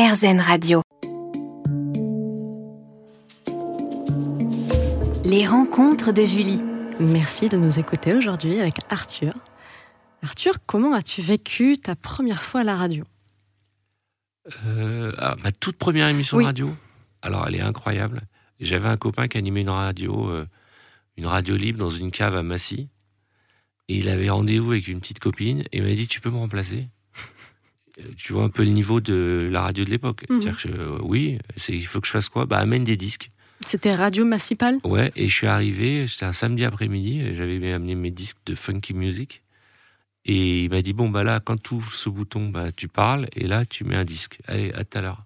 RZN 0.00 0.40
Radio. 0.40 0.80
Les 5.26 5.46
rencontres 5.46 6.12
de 6.12 6.24
Julie. 6.24 6.58
Merci 6.98 7.50
de 7.50 7.58
nous 7.58 7.78
écouter 7.78 8.14
aujourd'hui 8.14 8.60
avec 8.60 8.76
Arthur. 8.88 9.34
Arthur, 10.22 10.54
comment 10.64 10.94
as-tu 10.94 11.20
vécu 11.20 11.76
ta 11.76 11.96
première 11.96 12.42
fois 12.42 12.62
à 12.62 12.64
la 12.64 12.76
radio? 12.76 13.04
Euh, 14.64 15.12
ah, 15.18 15.36
Ma 15.44 15.52
toute 15.52 15.76
première 15.76 16.08
émission 16.08 16.38
de 16.38 16.44
radio 16.44 16.74
Alors, 17.20 17.46
elle 17.46 17.56
est 17.56 17.60
incroyable. 17.60 18.22
J'avais 18.58 18.88
un 18.88 18.96
copain 18.96 19.28
qui 19.28 19.36
animait 19.36 19.60
une 19.60 19.68
radio, 19.68 20.30
euh, 20.30 20.46
une 21.18 21.26
radio 21.26 21.58
libre 21.58 21.78
dans 21.78 21.90
une 21.90 22.10
cave 22.10 22.36
à 22.36 22.42
Massy. 22.42 22.88
Et 23.88 23.98
il 23.98 24.08
avait 24.08 24.30
rendez-vous 24.30 24.72
avec 24.72 24.88
une 24.88 25.00
petite 25.00 25.18
copine 25.18 25.60
et 25.72 25.76
il 25.76 25.82
m'a 25.82 25.92
dit 25.92 26.08
Tu 26.08 26.22
peux 26.22 26.30
me 26.30 26.38
remplacer? 26.38 26.88
Tu 28.16 28.32
vois 28.32 28.44
un 28.44 28.48
peu 28.48 28.64
le 28.64 28.70
niveau 28.70 29.00
de 29.00 29.48
la 29.50 29.62
radio 29.62 29.84
de 29.84 29.90
l'époque. 29.90 30.24
Mhm. 30.28 30.40
C'est-à-dire 30.40 30.62
que 30.62 30.68
euh, 30.68 30.98
oui, 31.02 31.38
il 31.68 31.86
faut 31.86 32.00
que 32.00 32.06
je 32.06 32.12
fasse 32.12 32.28
quoi? 32.28 32.46
Bah, 32.46 32.58
amène 32.58 32.84
des 32.84 32.96
disques. 32.96 33.30
C'était 33.66 33.92
Radio 33.92 34.24
Massipal? 34.24 34.78
Ouais, 34.84 35.12
et 35.16 35.28
je 35.28 35.34
suis 35.34 35.46
arrivé, 35.46 36.06
c'était 36.08 36.24
un 36.24 36.32
samedi 36.32 36.64
après-midi, 36.64 37.36
j'avais 37.36 37.72
amené 37.72 37.94
mes 37.94 38.10
disques 38.10 38.38
de 38.46 38.54
funky 38.54 38.94
music. 38.94 39.42
Et 40.24 40.64
il 40.64 40.70
m'a 40.70 40.82
dit 40.82 40.92
Bon, 40.92 41.08
bah 41.08 41.24
là, 41.24 41.40
quand 41.40 41.62
tu 41.62 41.74
ouvres 41.74 41.92
ce 41.92 42.08
bouton, 42.08 42.48
bah, 42.48 42.72
tu 42.72 42.88
parles 42.88 43.28
et 43.34 43.46
là, 43.46 43.64
tu 43.64 43.84
mets 43.84 43.96
un 43.96 44.04
disque. 44.04 44.40
Allez, 44.46 44.72
à 44.72 44.84
tout 44.84 44.98
à 44.98 45.00
l'heure. 45.02 45.20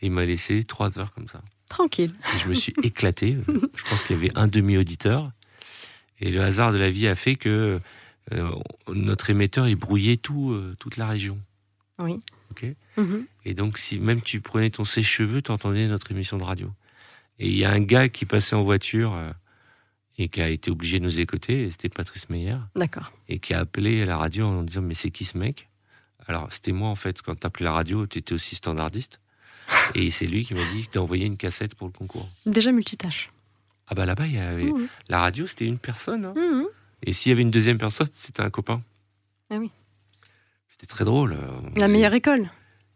Et 0.00 0.06
il 0.06 0.12
m'a 0.12 0.24
laissé 0.24 0.64
trois 0.64 0.98
heures 0.98 1.12
comme 1.12 1.28
ça. 1.28 1.40
Tranquille. 1.68 2.12
Et 2.34 2.38
je 2.38 2.48
me 2.48 2.54
suis 2.54 2.74
éclaté. 2.82 3.36
Je 3.48 3.84
pense 3.88 4.02
qu'il 4.02 4.16
y 4.16 4.18
avait 4.18 4.36
un 4.36 4.48
demi-auditeur. 4.48 5.30
Et 6.20 6.30
le 6.30 6.40
hasard 6.40 6.72
de 6.72 6.78
la 6.78 6.90
vie 6.90 7.08
a 7.08 7.14
fait 7.14 7.36
que 7.36 7.80
euh, 8.32 8.50
notre 8.92 9.30
émetteur, 9.30 9.68
il 9.68 9.76
brouillait 9.76 10.16
tout, 10.16 10.52
euh, 10.52 10.76
toute 10.78 10.96
la 10.96 11.06
région. 11.06 11.38
Oui. 12.04 12.20
Ok. 12.50 12.66
Mhm. 12.96 13.26
Et 13.44 13.54
donc, 13.54 13.78
si 13.78 13.98
même 13.98 14.20
tu 14.22 14.40
prenais 14.40 14.70
ton 14.70 14.84
sèche-cheveux, 14.84 15.42
tu 15.42 15.50
entendais 15.50 15.86
notre 15.88 16.10
émission 16.10 16.36
de 16.38 16.44
radio. 16.44 16.70
Et 17.38 17.48
il 17.48 17.56
y 17.56 17.64
a 17.64 17.70
un 17.70 17.80
gars 17.80 18.08
qui 18.08 18.26
passait 18.26 18.54
en 18.54 18.62
voiture 18.62 19.14
euh, 19.16 19.30
et 20.18 20.28
qui 20.28 20.40
a 20.42 20.48
été 20.48 20.70
obligé 20.70 20.98
de 20.98 21.04
nous 21.04 21.20
écouter, 21.20 21.70
c'était 21.70 21.88
Patrice 21.88 22.28
Meyer, 22.28 22.56
D'accord. 22.76 23.10
et 23.28 23.38
qui 23.38 23.54
a 23.54 23.60
appelé 23.60 24.02
à 24.02 24.06
la 24.06 24.16
radio 24.18 24.46
en 24.46 24.62
disant 24.62 24.82
Mais 24.82 24.94
c'est 24.94 25.10
qui 25.10 25.24
ce 25.24 25.38
mec? 25.38 25.68
Alors, 26.28 26.52
c'était 26.52 26.72
moi, 26.72 26.88
en 26.88 26.94
fait, 26.94 27.20
quand 27.22 27.34
tu 27.34 27.46
appelé 27.46 27.64
la 27.64 27.72
radio, 27.72 28.06
tu 28.06 28.18
étais 28.18 28.34
aussi 28.34 28.54
standardiste. 28.54 29.18
Et 29.94 30.10
c'est 30.10 30.26
lui 30.26 30.44
qui 30.44 30.54
m'a 30.54 30.64
dit 30.74 30.86
que 30.86 30.98
envoyé 30.98 31.24
une 31.26 31.36
cassette 31.36 31.74
pour 31.74 31.86
le 31.86 31.92
concours. 31.92 32.28
Déjà 32.46 32.70
multitâche. 32.72 33.30
Ah 33.88 33.94
bah 33.94 34.06
là-bas, 34.06 34.26
il 34.26 34.34
y 34.34 34.38
avait... 34.38 34.64
Mhm. 34.64 34.86
la 35.08 35.20
radio, 35.20 35.46
c'était 35.46 35.66
une 35.66 35.78
personne. 35.78 36.26
hein. 36.26 36.34
Mhm. 36.36 36.66
Et 37.04 37.12
s'il 37.12 37.30
y 37.30 37.32
avait 37.32 37.42
une 37.42 37.50
deuxième 37.50 37.78
personne, 37.78 38.08
c'était 38.12 38.42
un 38.42 38.50
copain. 38.50 38.80
Ah 39.50 39.56
oui. 39.58 39.70
C'était 40.72 40.86
très 40.86 41.04
drôle. 41.04 41.36
On 41.76 41.78
La 41.78 41.86
meilleure 41.86 42.14
école. 42.14 42.50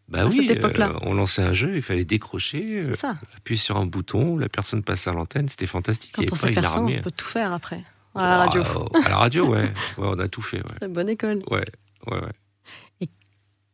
Bah 0.09 0.23
à 0.23 0.27
oui, 0.27 0.37
cette 0.37 0.57
époque-là. 0.57 0.91
euh, 0.91 0.99
on 1.03 1.15
lançait 1.15 1.43
un 1.43 1.53
jeu, 1.53 1.75
il 1.77 1.83
fallait 1.83 2.05
décrocher, 2.05 2.81
euh, 2.81 2.93
appuyer 3.37 3.59
sur 3.59 3.77
un 3.77 3.87
bouton, 3.87 4.39
la 4.39 4.49
personne 4.49 4.83
passait 4.85 5.11
à 5.11 5.13
l'antenne, 5.13 5.49
c'était 5.49 5.67
fantastique. 5.67 6.13
Quand 6.15 6.23
Il 6.23 6.29
y 6.29 6.33
on 6.33 6.37
sait 6.37 6.53
faire 6.53 6.69
ça, 6.69 6.81
on 6.81 7.01
peut 7.03 7.11
tout 7.11 7.27
faire 7.27 7.53
après. 7.53 7.83
À 8.15 8.23
la 8.23 8.37
radio. 8.45 8.63
À 9.05 9.09
la 9.09 9.17
radio, 9.17 9.49
ouais. 9.49 9.73
Ouais, 9.99 10.07
on 10.07 10.19
a 10.19 10.29
tout 10.29 10.43
fait, 10.43 10.59
ouais. 10.59 10.77
C'est 10.81 10.93
bonne 10.93 11.09
école. 11.09 11.43
Ouais, 11.51 11.65
ouais, 12.07 12.21
ouais. 12.21 13.09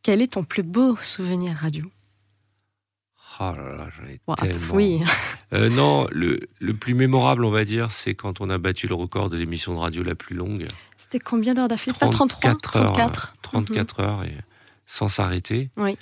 Quel 0.03 0.20
est 0.20 0.33
ton 0.33 0.42
plus 0.42 0.62
beau 0.64 0.97
souvenir 1.00 1.55
radio? 1.55 1.84
Oh 3.51 3.57
là 3.57 3.77
là, 3.77 3.89
j'en 3.97 4.07
ai 4.09 4.21
Ouah, 4.27 4.37
tellement. 4.37 4.75
Oui. 4.75 5.03
Euh, 5.53 5.69
non, 5.69 6.07
le, 6.11 6.48
le 6.61 6.75
plus 6.75 6.95
mémorable, 6.95 7.45
on 7.45 7.51
va 7.51 7.65
dire, 7.65 7.93
c'est 7.93 8.15
quand 8.15 8.41
on 8.41 8.51
a 8.51 8.59
battu 8.59 8.87
le 8.87 8.95
record 8.95 9.31
de 9.31 9.37
l'émission 9.37 9.75
de 9.75 9.79
radio 9.79 10.03
la 10.03 10.15
plus 10.15 10.37
longue. 10.37 10.67
C'était 10.97 11.19
combien 11.19 11.55
d'heures 11.55 11.69
d'affilée 11.69 11.95
Pas 11.98 12.09
33 12.09 12.41
34 12.41 12.77
heures. 12.77 12.93
34 12.93 13.35
34 13.43 14.01
heures, 14.01 14.25
et 14.25 14.35
sans 14.87 15.09
s'arrêter. 15.09 15.70
Oui. 15.77 15.98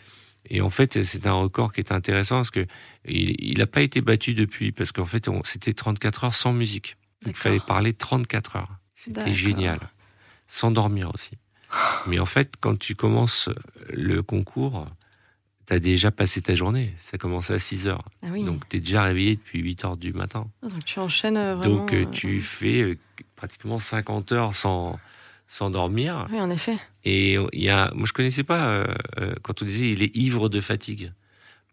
Et 0.47 0.61
en 0.61 0.71
fait, 0.71 1.03
c'est 1.05 1.27
un 1.27 1.35
record 1.35 1.73
qui 1.73 1.81
est 1.81 1.93
intéressant 1.93 2.37
parce 2.37 2.51
que 2.51 2.67
il 3.05 3.59
n'a 3.59 3.67
pas 3.67 3.83
été 3.83 4.01
battu 4.01 4.35
depuis, 4.35 4.73
parce 4.73 4.93
qu'en 4.93 5.05
fait, 5.05 5.29
c'était 5.45 5.73
34 5.73 6.25
heures 6.25 6.35
sans 6.35 6.53
musique. 6.53 6.97
Il 7.27 7.35
fallait 7.35 7.61
parler 7.61 7.93
34 7.93 8.57
heures. 8.57 8.77
C'était 8.95 9.33
génial. 9.35 9.79
Sans 10.47 10.71
dormir 10.71 11.11
aussi. 11.15 11.39
Mais 12.07 12.19
en 12.19 12.27
fait, 12.27 12.55
quand 12.61 12.79
tu 12.79 12.95
commences 12.95 13.49
le 13.89 14.23
concours, 14.23 14.87
tu 15.71 15.77
as 15.77 15.79
déjà 15.79 16.11
passé 16.11 16.43
ta 16.43 16.57
journée. 16.57 16.95
Ça 16.99 17.17
commence 17.17 17.51
à 17.51 17.59
6 17.61 17.87
heures. 17.87 18.05
Ah 18.25 18.29
oui. 18.33 18.43
Donc, 18.43 18.69
tu 18.69 18.79
es 18.79 18.81
déjà 18.81 19.05
réveillé 19.05 19.37
depuis 19.37 19.61
8 19.61 19.85
heures 19.85 19.97
du 19.97 20.13
matin. 20.13 20.49
Ah, 20.65 20.69
donc 20.69 20.85
tu 20.85 20.99
enchaînes 20.99 21.37
euh, 21.37 21.55
vraiment. 21.55 21.77
Donc, 21.77 21.93
euh, 21.93 22.03
euh, 22.03 22.11
tu 22.11 22.41
fais 22.43 22.99
pratiquement 23.37 23.79
50 23.79 24.33
heures 24.33 24.55
sans, 24.55 24.99
sans 25.47 25.71
dormir. 25.71 26.27
Oui, 26.33 26.41
en 26.41 26.51
effet. 26.51 26.77
Et 27.05 27.35
il 27.53 27.63
y 27.63 27.69
a, 27.69 27.93
moi, 27.95 28.05
je 28.07 28.13
connaissais 28.13 28.43
pas 28.43 28.69
euh, 28.69 29.35
quand 29.43 29.63
on 29.63 29.65
disait 29.65 29.91
il 29.91 30.03
est 30.03 30.15
ivre 30.17 30.49
de 30.49 30.61
fatigue. 30.61 31.13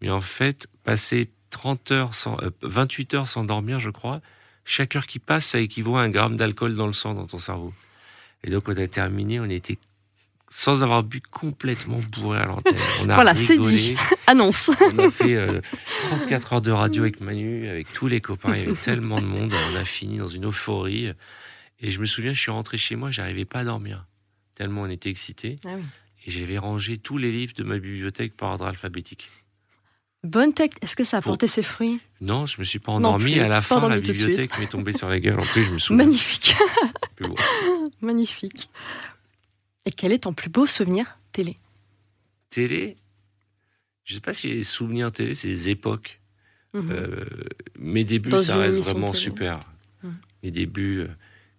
Mais 0.01 0.11
en 0.11 0.21
fait, 0.21 0.67
passer 0.83 1.31
30 1.49 1.91
heures 1.91 2.13
sans, 2.13 2.37
euh, 2.43 2.51
28 2.61 3.15
heures 3.15 3.27
sans 3.27 3.45
dormir, 3.45 3.79
je 3.79 3.89
crois, 3.89 4.21
chaque 4.63 4.95
heure 4.95 5.07
qui 5.07 5.17
passe, 5.17 5.47
ça 5.47 5.59
équivaut 5.59 5.97
à 5.97 6.01
un 6.01 6.09
gramme 6.09 6.35
d'alcool 6.35 6.75
dans 6.75 6.87
le 6.87 6.93
sang, 6.93 7.15
dans 7.15 7.25
ton 7.25 7.39
cerveau. 7.39 7.73
Et 8.43 8.51
donc, 8.51 8.69
on 8.69 8.77
a 8.77 8.87
terminé, 8.87 9.39
on 9.39 9.49
était 9.49 9.79
sans 10.51 10.81
avoir 10.83 11.03
bu 11.03 11.21
complètement 11.21 11.99
bourré 12.11 12.39
à 12.39 12.45
l'antenne. 12.45 12.75
Voilà, 13.05 13.35
c'est 13.35 13.57
dit. 13.57 13.95
Annonce. 14.27 14.71
On 14.93 14.99
a 14.99 15.11
fait 15.11 15.35
euh, 15.35 15.61
34 16.09 16.53
heures 16.53 16.61
de 16.61 16.71
radio 16.71 17.03
avec 17.03 17.21
Manu, 17.21 17.67
avec 17.67 17.91
tous 17.93 18.07
les 18.07 18.21
copains. 18.21 18.55
Il 18.55 18.61
y 18.61 18.65
avait 18.65 18.73
tellement 18.75 19.21
de 19.21 19.25
monde. 19.27 19.53
On 19.71 19.75
a 19.75 19.85
fini 19.85 20.17
dans 20.17 20.27
une 20.27 20.45
euphorie. 20.45 21.11
Et 21.79 21.89
je 21.91 21.99
me 21.99 22.05
souviens, 22.05 22.33
je 22.33 22.39
suis 22.41 22.51
rentré 22.51 22.77
chez 22.77 22.95
moi, 22.95 23.11
j'arrivais 23.11 23.45
pas 23.45 23.59
à 23.59 23.63
dormir. 23.65 24.05
Tellement 24.55 24.81
on 24.81 24.89
était 24.89 25.09
excités. 25.11 25.59
Ah 25.65 25.69
oui. 25.75 25.83
Et 26.25 26.31
j'avais 26.31 26.57
rangé 26.57 26.97
tous 26.97 27.17
les 27.19 27.31
livres 27.31 27.53
de 27.55 27.63
ma 27.63 27.77
bibliothèque 27.77 28.35
par 28.35 28.49
ordre 28.49 28.65
alphabétique. 28.65 29.29
Bonne 30.23 30.51
tech. 30.53 30.71
Est-ce 30.81 30.95
que 30.95 31.03
ça 31.03 31.17
a 31.17 31.21
Pour- 31.21 31.33
porté 31.33 31.47
ses 31.47 31.61
fruits? 31.61 31.99
Non, 32.19 32.47
je 32.47 32.59
me 32.59 32.63
suis 32.65 32.79
pas 32.79 32.91
endormi. 32.93 33.33
plus. 33.33 33.41
à 33.41 33.47
la 33.47 33.61
fin, 33.61 33.87
la 33.87 33.99
bibliothèque 33.99 34.57
m'est 34.59 34.65
tombée 34.67 34.93
sur 34.93 35.07
la 35.07 35.19
gueule. 35.19 35.39
En 35.39 35.43
plus, 35.43 35.63
je 35.65 35.69
me 35.71 35.77
souviens. 35.77 35.97
Magnifique. 36.05 36.55
bon. 37.21 37.35
Magnifique. 38.01 38.69
Et 39.87 39.91
quel 39.91 40.11
est 40.11 40.19
ton 40.19 40.33
plus 40.33 40.49
beau 40.49 40.67
souvenir 40.67 41.17
télé? 41.31 41.57
Télé, 42.49 42.97
je 44.03 44.15
sais 44.15 44.19
pas 44.19 44.33
si 44.33 44.49
les 44.49 44.63
souvenirs 44.63 45.13
télé, 45.13 45.33
c'est 45.33 45.47
des 45.47 45.69
époques. 45.69 46.19
Mhm. 46.73 46.89
Euh, 46.91 47.25
mes 47.79 48.03
débuts, 48.03 48.29
Dans 48.29 48.41
ça 48.41 48.57
reste 48.57 48.79
vraiment 48.79 49.11
télé. 49.11 49.23
super. 49.23 49.59
Mhm. 50.03 50.15
Mes 50.43 50.51
débuts, 50.51 50.99
euh, 50.99 51.07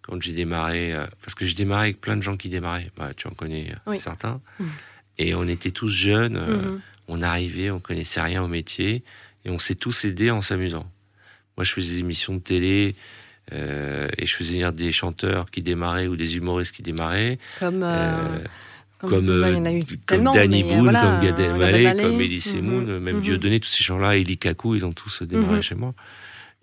quand 0.02 0.20
j'ai 0.20 0.34
démarré, 0.34 0.92
euh, 0.92 1.06
parce 1.22 1.34
que 1.34 1.46
je 1.46 1.54
démarrais 1.54 1.84
avec 1.84 2.02
plein 2.02 2.16
de 2.18 2.22
gens 2.22 2.36
qui 2.36 2.50
démarraient. 2.50 2.90
Bah, 2.96 3.14
tu 3.14 3.26
en 3.28 3.30
connais 3.32 3.74
Oui. 3.86 3.98
certains. 3.98 4.42
Mhm. 4.60 4.68
Et 5.16 5.34
on 5.34 5.48
était 5.48 5.70
tous 5.70 5.88
jeunes. 5.88 6.80
On 7.08 7.22
arrivait, 7.22 7.70
on 7.70 7.80
connaissait 7.80 8.20
rien 8.20 8.42
au 8.42 8.48
métier, 8.48 9.02
et 9.46 9.50
on 9.50 9.58
s'est 9.58 9.74
tous 9.74 10.04
aidés 10.04 10.30
en 10.30 10.42
s'amusant. 10.42 10.88
Moi, 11.56 11.64
je 11.64 11.72
faisais 11.72 11.94
des 11.94 12.00
émissions 12.00 12.34
de 12.34 12.40
télé. 12.40 12.94
Euh, 13.52 14.08
et 14.18 14.26
je 14.26 14.34
faisais 14.34 14.52
venir 14.52 14.72
des 14.72 14.92
chanteurs 14.92 15.50
qui 15.50 15.62
démarraient 15.62 16.06
ou 16.06 16.16
des 16.16 16.36
humoristes 16.36 16.74
qui 16.74 16.82
démarraient, 16.82 17.38
Comme, 17.58 17.82
euh, 17.82 17.86
euh, 17.88 18.38
comme, 18.98 19.28
euh, 19.28 19.80
Danny 20.32 20.64
Boone, 20.64 20.82
voilà, 20.82 21.00
comme 21.00 21.20
Gad 21.20 21.38
Elmaleh, 21.40 22.02
comme 22.02 22.20
Elie 22.20 22.40
Mhm. 22.56 22.60
Moon, 22.60 23.00
même. 23.00 23.20
Dieudonné, 23.20 23.60
tous 23.60 23.68
ces 23.68 23.84
gens-là, 23.84 24.16
Eli 24.16 24.38
Kakou, 24.38 24.74
ils 24.74 24.84
ont 24.84 24.92
tous 24.92 25.22
démarré 25.22 25.56
Mhm. 25.56 25.62
chez 25.62 25.74
moi. 25.74 25.94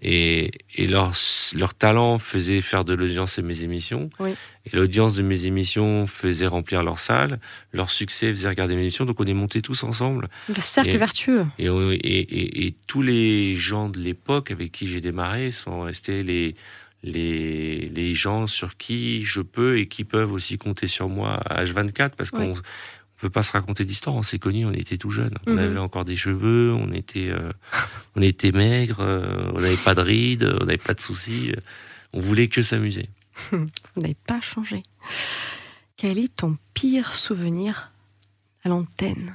Et, 0.01 0.51
et 0.75 0.87
leur, 0.87 1.13
leur 1.55 1.73
talent 1.73 2.19
faisait 2.19 2.59
faire 2.61 2.83
de 2.83 2.93
l'audience 2.93 3.39
à 3.39 3.41
mes 3.41 3.63
émissions. 3.63 4.09
Oui. 4.19 4.35
Et 4.65 4.75
l'audience 4.75 5.15
de 5.15 5.23
mes 5.23 5.45
émissions 5.45 6.05
faisait 6.05 6.47
remplir 6.47 6.83
leur 6.83 6.99
salle. 6.99 7.39
Leur 7.71 7.89
succès 7.89 8.29
faisait 8.31 8.49
regarder 8.49 8.75
mes 8.75 8.81
émissions. 8.81 9.05
Donc 9.05 9.19
on 9.21 9.25
est 9.25 9.33
montés 9.33 9.61
tous 9.61 9.83
ensemble. 9.83 10.27
Le 10.49 10.55
cercle 10.61 10.89
Et- 10.89 10.97
vertueux. 10.97 11.45
Et, 11.57 11.69
on- 11.69 11.91
et, 11.91 11.95
et- 11.97 12.65
et 12.67 12.75
tous 12.87 13.01
les 13.01 13.55
gens 13.55 13.87
de 13.89 13.97
l'époque 13.99 14.51
avec 14.51 14.71
qui 14.73 14.85
j'ai 14.87 15.01
démarré 15.01 15.49
sont 15.51 15.81
restés 15.81 16.23
les, 16.23 16.55
les, 17.03 17.87
les 17.89 18.13
gens 18.13 18.47
sur 18.47 18.77
qui 18.77 19.23
je 19.23 19.41
peux 19.41 19.77
et 19.79 19.87
qui 19.87 20.03
peuvent 20.03 20.31
aussi 20.33 20.57
compter 20.57 20.87
sur 20.87 21.07
moi 21.07 21.35
à 21.49 21.63
H24 21.63 22.11
parce 22.17 22.31
qu'on 22.31 22.53
Ne 23.17 23.21
peut 23.21 23.29
pas 23.29 23.43
se 23.43 23.53
raconter 23.53 23.85
d'histoire. 23.85 24.15
On 24.15 24.23
s'est 24.23 24.39
connus, 24.39 24.65
on 24.65 24.73
était 24.73 24.97
tout 24.97 25.09
jeunes. 25.09 25.35
On 25.47 25.51
Mhm. 25.53 25.57
avait 25.59 25.77
encore 25.79 26.03
des 26.05 26.15
cheveux, 26.17 26.73
on 26.73 26.91
était, 26.91 27.29
euh, 27.29 27.51
on 28.15 28.21
était 28.21 28.51
maigres, 28.51 28.99
euh, 28.99 29.51
on 29.53 29.59
n'avait 29.61 29.77
pas 29.77 29.95
de 29.95 30.01
rides, 30.01 30.43
on 30.61 30.65
n'avait 30.65 30.77
pas 30.77 30.93
de 30.93 31.01
soucis. 31.01 31.53
On 32.13 32.19
voulait 32.19 32.47
que 32.49 32.61
s'amuser. 32.61 33.09
Vous 33.51 33.67
n'avez 34.01 34.15
pas 34.27 34.41
changé. 34.41 34.83
Quel 35.97 36.17
est 36.19 36.35
ton 36.35 36.57
pire 36.73 37.15
souvenir 37.15 37.91
à 38.63 38.69
l'antenne? 38.69 39.33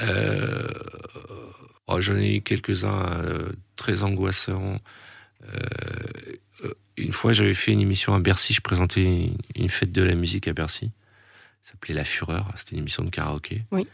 Euh, 0.00 0.68
oh, 1.86 2.00
J'en 2.00 2.16
ai 2.16 2.36
eu 2.36 2.42
quelques-uns 2.42 3.22
très 3.76 4.02
angoissants. 4.02 4.78
Une 6.98 7.12
fois, 7.12 7.32
j'avais 7.32 7.54
fait 7.54 7.72
une 7.72 7.80
émission 7.80 8.14
à 8.14 8.20
Bercy. 8.20 8.52
Je 8.54 8.60
présentais 8.60 9.02
une, 9.02 9.36
une 9.56 9.68
fête 9.68 9.92
de 9.92 10.02
la 10.02 10.14
musique 10.14 10.46
à 10.48 10.52
Bercy. 10.52 10.90
S'appelait 11.62 11.94
La 11.94 12.04
Fureur. 12.04 12.50
C'était 12.56 12.72
une 12.72 12.78
émission 12.80 13.04
de 13.04 13.10
karaoké. 13.10 13.64
Oui. 13.70 13.86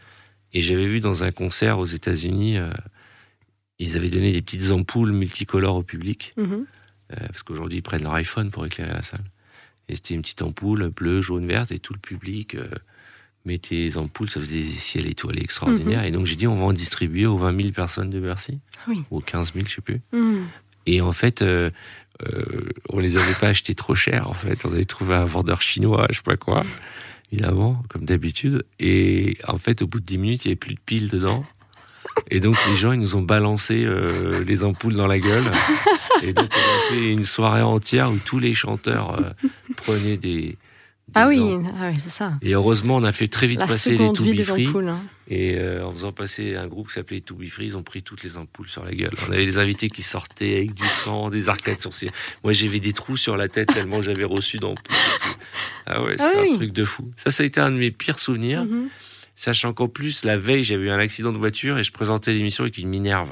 Et 0.53 0.61
j'avais 0.61 0.87
vu 0.87 0.99
dans 0.99 1.23
un 1.23 1.31
concert 1.31 1.77
aux 1.77 1.85
États-Unis, 1.85 2.57
euh, 2.57 2.71
ils 3.77 3.95
avaient 3.95 4.09
donné 4.09 4.31
des 4.33 4.41
petites 4.41 4.71
ampoules 4.71 5.11
multicolores 5.11 5.75
au 5.75 5.83
public. 5.83 6.33
Mhm. 6.37 6.65
Euh, 7.11 7.15
parce 7.27 7.43
qu'aujourd'hui, 7.43 7.77
ils 7.79 7.81
prennent 7.83 8.03
leur 8.03 8.13
iPhone 8.13 8.49
pour 8.51 8.65
éclairer 8.65 8.91
la 8.91 9.01
salle. 9.03 9.23
Et 9.87 9.95
c'était 9.95 10.15
une 10.15 10.21
petite 10.21 10.41
ampoule 10.41 10.89
bleue, 10.89 11.21
jaune, 11.21 11.47
verte, 11.47 11.71
et 11.71 11.79
tout 11.79 11.93
le 11.93 11.99
public 11.99 12.55
euh, 12.55 12.67
mettait 13.45 13.75
les 13.75 13.97
ampoules, 13.97 14.29
ça 14.29 14.39
faisait 14.39 14.61
des 14.61 14.63
ciels 14.65 15.07
étoilés 15.07 15.41
extraordinaires. 15.41 16.03
Et 16.05 16.11
donc 16.11 16.25
j'ai 16.25 16.35
dit, 16.35 16.47
on 16.47 16.55
va 16.55 16.65
en 16.65 16.73
distribuer 16.73 17.25
aux 17.25 17.37
20 17.37 17.59
000 17.61 17.71
personnes 17.73 18.09
de 18.09 18.19
Bercy, 18.19 18.59
Oui. 18.87 19.03
aux 19.11 19.21
15 19.21 19.53
000, 19.53 19.65
je 19.67 19.75
sais 19.75 19.81
plus. 19.81 20.01
Mhm. 20.11 20.47
Et 20.85 21.01
en 21.01 21.11
fait, 21.11 21.43
on 22.89 22.99
les 22.99 23.17
avait 23.17 23.33
pas 23.33 23.47
achetés 23.47 23.75
trop 23.75 23.95
cher. 23.95 24.29
En 24.29 24.33
fait, 24.33 24.65
on 24.65 24.71
avait 24.71 24.85
trouvé 24.85 25.15
un 25.15 25.25
vendeur 25.25 25.61
chinois, 25.61 26.07
je 26.09 26.17
sais 26.17 26.23
pas 26.23 26.37
quoi, 26.37 26.63
évidemment, 27.31 27.81
comme 27.89 28.05
d'habitude. 28.05 28.65
Et 28.79 29.37
en 29.47 29.57
fait, 29.57 29.81
au 29.81 29.87
bout 29.87 29.99
de 29.99 30.05
10 30.05 30.17
minutes, 30.17 30.45
il 30.45 30.47
y 30.49 30.51
avait 30.51 30.55
plus 30.55 30.75
de 30.75 30.79
piles 30.79 31.09
dedans. 31.09 31.45
Et 32.31 32.39
donc 32.39 32.57
les 32.67 32.75
gens, 32.75 32.91
ils 32.91 32.99
nous 32.99 33.15
ont 33.15 33.21
balancé 33.21 33.83
euh, 33.85 34.43
les 34.43 34.63
ampoules 34.63 34.95
dans 34.95 35.07
la 35.07 35.19
gueule. 35.19 35.49
Et 36.21 36.33
donc 36.33 36.49
on 36.51 36.57
a 36.57 36.93
fait 36.93 37.11
une 37.11 37.23
soirée 37.23 37.61
entière 37.61 38.11
où 38.11 38.17
tous 38.17 38.39
les 38.39 38.53
chanteurs 38.53 39.19
euh, 39.19 39.47
prenaient 39.75 40.17
des 40.17 40.57
Ah 41.15 41.27
oui, 41.27 41.39
ah 41.79 41.89
oui, 41.91 41.99
c'est 41.99 42.09
ça. 42.09 42.33
Et 42.41 42.53
heureusement, 42.53 42.97
on 42.97 43.03
a 43.03 43.11
fait 43.11 43.27
très 43.27 43.47
vite 43.47 43.59
La 43.59 43.67
passer 43.67 43.97
les 43.97 44.11
To 44.13 44.23
Be 44.23 44.35
des 44.35 44.43
Free. 44.43 44.67
ampoules. 44.67 44.89
hein. 44.89 45.01
Et 45.27 45.55
euh, 45.57 45.85
en 45.85 45.91
faisant 45.91 46.11
passer 46.11 46.55
un 46.55 46.67
groupe 46.67 46.87
qui 46.87 46.93
s'appelait 46.95 47.21
To 47.21 47.35
Be 47.35 47.45
Free, 47.47 47.65
ils 47.65 47.77
ont 47.77 47.83
pris 47.83 48.01
toutes 48.03 48.23
les 48.23 48.37
ampoules 48.37 48.67
sur 48.69 48.83
la 48.83 48.93
gueule. 48.93 49.11
On 49.27 49.31
avait 49.31 49.45
les 49.45 49.57
invités 49.59 49.89
qui 49.89 50.01
sortaient 50.03 50.55
avec 50.57 50.73
du 50.73 50.87
sang, 50.87 51.29
des 51.29 51.49
arcades 51.49 51.81
sourcils. 51.81 52.09
Moi, 52.43 52.53
j'avais 52.53 52.79
des 52.79 52.93
trous 52.93 53.17
sur 53.17 53.37
la 53.37 53.47
tête 53.47 53.71
tellement 53.73 54.01
j'avais 54.01 54.23
reçu 54.23 54.57
d'ampoules. 54.57 54.95
Ah 55.85 56.03
ouais, 56.03 56.11
c'était 56.17 56.23
Ah 56.35 56.41
oui. 56.41 56.49
un 56.53 56.55
truc 56.55 56.71
de 56.73 56.85
fou. 56.85 57.11
Ça, 57.17 57.31
ça 57.31 57.43
a 57.43 57.45
été 57.45 57.59
un 57.59 57.71
de 57.71 57.77
mes 57.77 57.91
pires 57.91 58.19
souvenirs. 58.19 58.63
Mhm. 58.65 58.89
Sachant 59.35 59.71
qu'en 59.73 59.87
plus, 59.87 60.25
la 60.25 60.37
veille, 60.37 60.63
j'avais 60.63 60.85
eu 60.85 60.89
un 60.89 60.99
accident 60.99 61.31
de 61.31 61.37
voiture 61.37 61.77
et 61.77 61.83
je 61.83 61.91
présentais 61.93 62.33
l'émission 62.33 62.63
avec 62.65 62.77
une 62.77 62.89
minerve. 62.89 63.31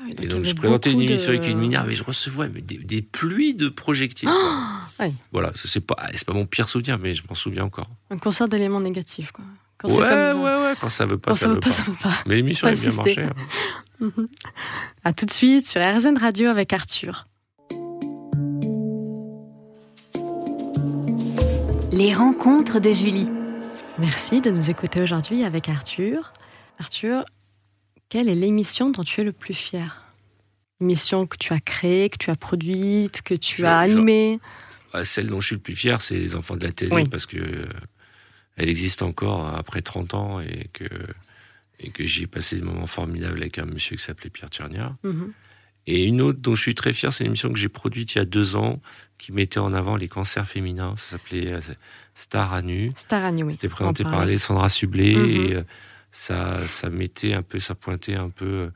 Ah 0.00 0.02
oui, 0.06 0.14
Et 0.22 0.26
donc, 0.26 0.44
je 0.44 0.54
présentais 0.54 0.90
une 0.90 1.00
émission 1.00 1.30
de- 1.32 1.36
avec 1.38 1.48
une 1.48 1.58
minerve 1.58 1.88
et 1.90 1.94
je 1.94 2.02
recevais 2.02 2.48
des, 2.48 2.76
des 2.78 3.02
pluies 3.02 3.54
de 3.54 3.68
projectiles. 3.68 4.28
quoi. 4.28 4.66
Oui. 5.00 5.14
Voilà, 5.32 5.52
c'est 5.64 5.80
pas, 5.80 5.96
c'est 6.14 6.24
pas 6.26 6.32
mon 6.32 6.46
pire 6.46 6.68
souvenir, 6.68 6.98
mais 6.98 7.14
je 7.14 7.22
m'en 7.28 7.34
souviens 7.34 7.64
encore. 7.64 7.88
Un 8.10 8.18
concert 8.18 8.48
d'éléments 8.48 8.80
négatifs, 8.80 9.32
quoi. 9.32 9.44
Quand 9.78 9.88
c'est 9.88 9.96
Ouais, 9.96 10.08
comme- 10.08 10.42
ouais, 10.42 10.54
ouais, 10.62 10.74
quand 10.80 10.88
ça 10.88 11.04
veut 11.06 11.18
pas, 11.18 11.32
Quand 11.32 11.36
ça, 11.36 11.48
veut 11.48 11.60
pas. 11.60 11.70
ça 11.72 11.82
veut 11.82 11.96
pas. 12.00 12.14
Mais 12.26 12.36
l'émission 12.36 12.68
a 12.68 12.72
bien 12.72 12.92
marché. 12.92 13.22
hein. 13.22 13.32
À 15.04 15.12
tout 15.12 15.26
de 15.26 15.30
suite 15.32 15.66
sur 15.68 15.80
RZN 15.80 16.16
Radio 16.18 16.48
avec 16.48 16.72
Arthur. 16.72 17.26
Les 21.92 22.12
rencontres 22.12 22.80
de 22.80 22.92
Julie. 22.92 23.28
Merci 23.98 24.40
de 24.40 24.50
nous 24.50 24.70
écouter 24.70 25.00
aujourd'hui 25.00 25.44
avec 25.44 25.68
Arthur. 25.68 26.32
Arthur, 26.80 27.24
quelle 28.08 28.28
est 28.28 28.34
l'émission 28.34 28.90
dont 28.90 29.04
tu 29.04 29.20
es 29.20 29.24
le 29.24 29.32
plus 29.32 29.54
fier? 29.54 30.02
L'émission 30.80 31.26
que 31.26 31.36
tu 31.36 31.52
as 31.52 31.60
créée, 31.60 32.10
que 32.10 32.16
tu 32.18 32.30
as 32.30 32.36
produite, 32.36 33.22
que 33.22 33.34
tu 33.34 33.62
Je- 33.62 33.66
as 33.66 33.78
animée? 33.78 34.40
Ah, 34.42 34.46
Celle 35.02 35.26
dont 35.26 35.40
je 35.40 35.46
suis 35.48 35.56
le 35.56 35.62
plus 35.62 35.74
fier, 35.74 36.00
c'est 36.00 36.14
les 36.16 36.36
enfants 36.36 36.56
de 36.56 36.64
la 36.64 36.72
télé, 36.72 36.94
Oui. 36.94 37.08
parce 37.08 37.26
que 37.26 37.38
euh, 37.38 37.66
elle 38.56 38.68
existe 38.68 39.02
encore 39.02 39.46
après 39.48 39.82
30 39.82 40.14
ans 40.14 40.40
et 40.40 40.68
que, 40.72 40.84
et 41.80 41.90
que 41.90 42.04
j'y 42.04 42.22
ai 42.22 42.26
passé 42.28 42.56
des 42.56 42.62
moments 42.62 42.86
formidables 42.86 43.38
avec 43.40 43.58
un 43.58 43.64
monsieur 43.64 43.96
qui 43.96 44.02
s'appelait 44.04 44.30
Pierre 44.30 44.50
Tchernia. 44.50 44.96
Mhm. 45.02 45.32
Et 45.86 46.04
une 46.04 46.20
autre 46.22 46.38
dont 46.38 46.54
je 46.54 46.60
suis 46.62 46.74
très 46.74 46.92
fier, 46.92 47.12
c'est 47.12 47.24
une 47.24 47.28
émission 47.30 47.52
que 47.52 47.58
j'ai 47.58 47.68
produite 47.68 48.14
il 48.14 48.18
y 48.18 48.20
a 48.20 48.24
deux 48.24 48.56
ans, 48.56 48.80
qui 49.18 49.32
mettait 49.32 49.58
en 49.58 49.74
avant 49.74 49.96
les 49.96 50.08
cancers 50.08 50.46
féminins. 50.46 50.94
Ça 50.96 51.12
s'appelait 51.18 51.52
euh, 51.52 51.60
Star 52.14 52.52
à 52.52 52.62
nu. 52.62 52.90
Star 52.96 53.24
Agnew, 53.24 53.44
oui. 53.46 53.52
C'était 53.52 53.68
présenté 53.68 54.02
par. 54.04 54.20
Alessandra 54.20 54.68
Sublet 54.68 55.14
Mhm. 55.16 55.30
et 55.30 55.54
euh, 55.56 55.62
ça, 56.10 56.66
ça 56.68 56.88
mettait 56.90 57.34
un 57.34 57.42
peu, 57.42 57.58
ça 57.58 57.74
pointait 57.74 58.14
un 58.14 58.30
peu 58.30 58.70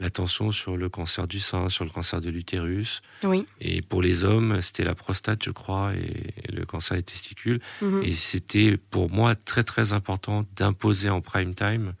l'attention 0.00 0.50
sur 0.50 0.76
le 0.76 0.88
cancer 0.88 1.26
du 1.28 1.40
sein, 1.40 1.68
sur 1.68 1.84
le 1.84 1.90
cancer 1.90 2.20
de 2.20 2.30
l'utérus. 2.30 3.02
Oui. 3.22 3.46
Et 3.60 3.80
pour 3.82 4.02
les 4.02 4.24
hommes, 4.24 4.60
c'était 4.60 4.84
la 4.84 4.94
prostate, 4.94 5.44
je 5.44 5.50
crois, 5.50 5.94
et 5.94 6.52
le 6.52 6.64
cancer 6.66 6.96
des 6.96 7.02
testicules. 7.02 7.60
Mhm. 7.80 8.02
Et 8.02 8.12
c'était 8.12 8.76
pour 8.76 9.10
moi 9.10 9.34
très 9.34 9.62
très 9.62 9.92
important 9.92 10.44
d'imposer 10.56 11.10
en 11.10 11.20
prime 11.20 11.54
time 11.54 11.94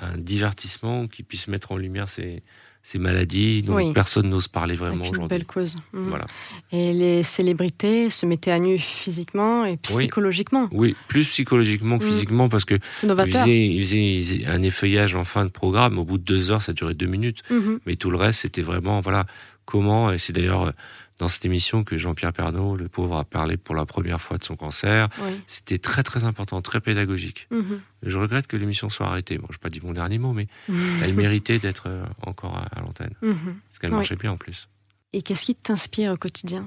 un 0.00 0.16
divertissement 0.16 1.08
qui 1.08 1.22
puisse 1.22 1.48
mettre 1.48 1.72
en 1.72 1.76
lumière 1.76 2.08
ces, 2.08 2.42
ces 2.90 2.98
maladies 2.98 3.62
dont 3.62 3.74
Oui. 3.76 3.92
personne 3.92 4.30
n'ose 4.30 4.48
parler 4.48 4.74
vraiment 4.74 4.94
Avec 4.94 5.08
une 5.08 5.10
aujourd'hui. 5.10 5.28
belle 5.36 5.44
cause. 5.44 5.76
Voilà. 5.92 6.24
Et 6.72 6.94
les 6.94 7.22
célébrités 7.22 8.08
se 8.08 8.24
mettaient 8.24 8.50
à 8.50 8.58
nu 8.58 8.78
physiquement 8.78 9.66
et 9.66 9.76
psychologiquement. 9.76 10.68
Oui, 10.72 10.96
plus 11.06 11.26
psychologiquement 11.28 11.98
que 11.98 12.04
Mm. 12.04 12.08
physiquement, 12.08 12.48
parce 12.48 12.64
que 12.64 12.76
C'est 13.00 13.06
il 13.06 13.08
novateur. 13.08 13.42
faisait, 13.42 13.66
il 13.66 13.80
faisait- 13.84 14.14
il 14.16 14.24
faisait 14.24 14.46
un 14.46 14.62
effeuillage 14.62 15.14
en 15.16 15.24
fin 15.24 15.44
de 15.44 15.50
programme. 15.50 15.98
Au 15.98 16.04
bout 16.06 16.16
de 16.16 16.24
deux 16.24 16.50
heures, 16.50 16.62
ça 16.62 16.72
durait 16.72 16.94
deux 16.94 17.04
minutes. 17.06 17.42
Mhm. 17.50 17.80
Mais 17.84 17.96
tout 17.96 18.10
le 18.10 18.16
reste, 18.16 18.40
c'était 18.40 18.62
vraiment, 18.62 19.00
voilà, 19.00 19.26
comment, 19.66 20.10
et 20.10 20.16
c'est 20.16 20.32
d'ailleurs 20.32 20.72
dans 21.18 21.28
cette 21.28 21.44
émission 21.44 21.82
que 21.84 21.98
Jean-Pierre 21.98 22.32
Pernaud, 22.32 22.76
le 22.76 22.88
pauvre, 22.88 23.16
a 23.16 23.24
parlé 23.24 23.56
pour 23.56 23.74
la 23.74 23.84
première 23.86 24.20
fois 24.20 24.38
de 24.38 24.44
son 24.44 24.54
cancer. 24.56 25.08
Oui. 25.22 25.40
C'était 25.46 25.78
très 25.78 26.02
très 26.02 26.24
important, 26.24 26.62
très 26.62 26.80
pédagogique. 26.80 27.48
Mhm. 27.50 27.80
Je 28.04 28.16
regrette 28.18 28.46
que 28.46 28.56
l'émission 28.56 28.88
soit 28.88 29.06
arrêtée. 29.08 29.38
Bon, 29.38 29.46
je 29.50 29.54
n'ai 29.54 29.58
pas 29.58 29.68
dit 29.68 29.80
mon 29.82 29.92
dernier 29.92 30.18
mot, 30.18 30.32
mais 30.32 30.46
elle 31.02 31.14
méritait 31.14 31.58
d'être 31.58 31.84
euh, 31.88 32.04
encore 32.22 32.56
à, 32.56 32.66
à 32.76 32.80
l'antenne. 32.80 33.14
Mhm. 33.22 33.56
Parce 33.68 33.78
qu'elle 33.80 33.90
Oui. 33.90 33.96
marchait 33.96 34.16
bien 34.16 34.32
en 34.32 34.36
plus. 34.36 34.68
Et 35.12 35.22
qu'est-ce 35.22 35.44
qui 35.46 35.54
t'inspire 35.54 36.12
au 36.12 36.16
quotidien 36.16 36.66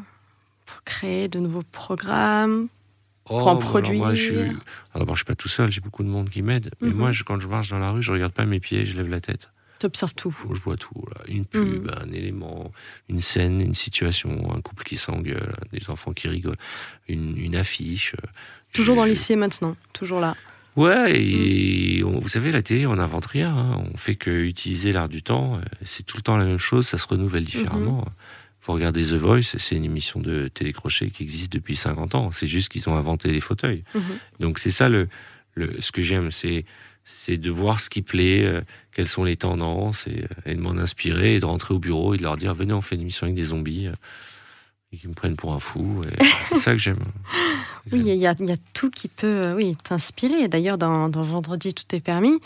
pour 0.66 0.84
créer 0.84 1.28
de 1.28 1.40
nouveaux 1.40 1.64
programmes 1.64 2.68
Oh, 3.30 3.38
Pour 3.38 3.48
en 3.48 3.56
bah, 3.56 3.68
alors 3.78 3.94
moi, 3.94 4.16
je 4.16 4.22
suis... 4.22 4.32
produire. 4.34 4.52
alors, 4.54 5.00
D'abord, 5.02 5.16
je 5.16 5.20
suis 5.20 5.26
pas 5.26 5.36
tout 5.36 5.48
seul, 5.48 5.72
j'ai 5.72 5.80
beaucoup 5.80 6.04
de 6.04 6.10
monde 6.10 6.30
qui 6.30 6.42
m'aide. 6.42 6.72
Mais 6.82 6.90
Mhm. 6.90 6.96
moi, 6.98 7.12
je- 7.12 7.24
quand 7.24 7.40
je 7.40 7.48
marche 7.48 7.70
dans 7.70 7.78
la 7.78 7.92
rue, 7.92 8.02
je 8.02 8.12
regarde 8.12 8.34
pas 8.34 8.46
mes 8.46 8.60
pieds, 8.60 8.84
je 8.84 8.98
lève 8.98 9.08
la 9.08 9.22
tête. 9.22 9.52
Tu 9.82 9.88
observes 9.88 10.14
tout. 10.14 10.36
Je 10.54 10.62
vois 10.62 10.78
tout. 10.78 11.04
là. 11.16 11.24
Une 11.28 11.46
pub, 11.46 11.86
Mhm. 11.86 11.92
un 12.08 12.12
élément, 12.14 12.72
une 13.10 13.22
scène, 13.22 13.60
une 13.62 13.74
situation, 13.76 14.54
un 14.56 14.62
couple 14.62 14.84
qui 14.84 14.96
s'engueule, 14.96 15.56
des 15.74 15.90
enfants 15.90 16.14
qui 16.14 16.28
rigolent, 16.28 16.56
une, 17.10 17.36
une 17.38 17.56
affiche. 17.56 18.16
Toujours 18.74 18.96
dans 18.96 19.04
l'ici 19.06 19.36
maintenant. 19.36 19.76
Toujours 19.92 20.20
là. 20.20 20.36
Ouais, 20.78 21.20
et 21.22 22.04
on- 22.06 22.20
vous 22.20 22.30
savez, 22.30 22.52
la 22.52 22.62
télé, 22.62 22.86
on 22.86 22.96
n'invente 22.96 23.26
rien. 23.26 23.54
hein. 23.56 23.84
On 23.94 23.98
fait 23.98 24.16
que 24.16 24.30
utiliser 24.30 24.92
l'art 24.92 25.10
du 25.10 25.22
temps. 25.24 25.58
euh, 25.58 25.62
C'est 25.84 26.04
tout 26.06 26.16
le 26.18 26.22
temps 26.24 26.38
la 26.38 26.46
même 26.46 26.60
chose, 26.60 26.88
ça 26.88 26.98
se 26.98 27.08
renouvelle 27.08 27.44
différemment. 27.44 28.06
Faut 28.62 28.74
regarder 28.74 29.02
The 29.04 29.14
Voice, 29.14 29.56
c'est 29.58 29.76
une 29.76 29.84
émission 29.84 30.20
de 30.22 30.48
télécrochet 30.48 31.10
qui 31.10 31.24
existe 31.24 31.52
depuis 31.52 31.76
50 31.76 32.14
ans. 32.14 32.30
C'est 32.32 32.46
juste 32.48 32.70
qu'ils 32.70 32.88
ont 32.88 32.96
inventé 32.96 33.32
les 33.32 33.40
fauteuils. 33.40 33.84
Mhm. 33.96 34.02
Donc 34.40 34.60
c'est 34.60 34.70
ça 34.70 34.88
le, 34.88 35.10
le 35.56 35.82
ce 35.82 35.92
que 35.92 36.04
j'aime, 36.04 36.30
c'est 36.30 36.66
c'est 37.04 37.38
de 37.38 37.50
voir 37.50 37.80
ce 37.80 37.90
qui 37.90 38.02
plaît, 38.02 38.44
euh, 38.46 38.62
quelles 38.92 39.08
sont 39.08 39.24
les 39.24 39.36
tendances, 39.36 40.08
et, 40.08 40.24
euh, 40.24 40.52
et 40.52 40.56
de 40.56 40.62
m'en 40.62 40.72
inspirer, 40.72 41.36
et 41.36 41.40
de 41.40 41.46
rentrer 41.46 41.74
au 41.74 41.80
bureau 41.80 42.14
et 42.14 42.18
de 42.18 42.24
leur 42.24 42.38
dire 42.38 42.54
venez, 42.54 42.74
on 42.74 42.82
fait 42.82 42.96
une 42.96 43.02
émission 43.02 43.26
avec 43.26 43.36
des 43.36 43.46
zombies. 43.46 43.88
euh, 43.88 43.94
et 44.94 44.98
qui 44.98 45.08
me 45.08 45.14
prennent 45.14 45.38
pour 45.38 45.54
un 45.54 45.60
fou. 45.60 46.02
C'est 46.48 46.58
ça 46.58 46.74
que 46.74 46.78
j'aime. 46.78 46.98
Oui, 47.94 48.04
il 48.06 48.16
y, 48.16 48.28
a 48.28 48.36
tout 48.74 48.92
qui 48.92 49.08
peut 49.08 49.54
oui, 49.56 49.76
t'inspirer. 49.84 50.50
D'ailleurs, 50.50 50.78
dans, 50.78 51.10
Vendredi, 51.10 51.74
tout 51.74 51.96
est 51.96 52.02
permis, 52.02 52.40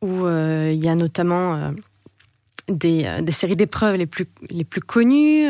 où 0.00 0.28
il 0.28 0.82
y 0.82 0.88
a 0.88 0.94
notamment 0.94 1.74
des, 2.68 3.20
séries 3.32 3.56
d'épreuves 3.56 3.96
les 3.96 4.06
plus, 4.06 4.26
les 4.48 4.64
plus 4.64 4.80
connues, 4.80 5.46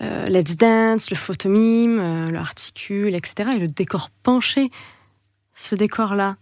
Let's 0.00 0.56
Dance, 0.56 1.10
le 1.10 1.16
photomime, 1.16 1.98
le 2.30 3.14
etc. 3.14 3.50
Et 3.54 3.58
le 3.58 3.68
décor 3.68 4.08
penché, 4.22 4.70
ce 5.54 5.74
décor-là, 5.74 6.36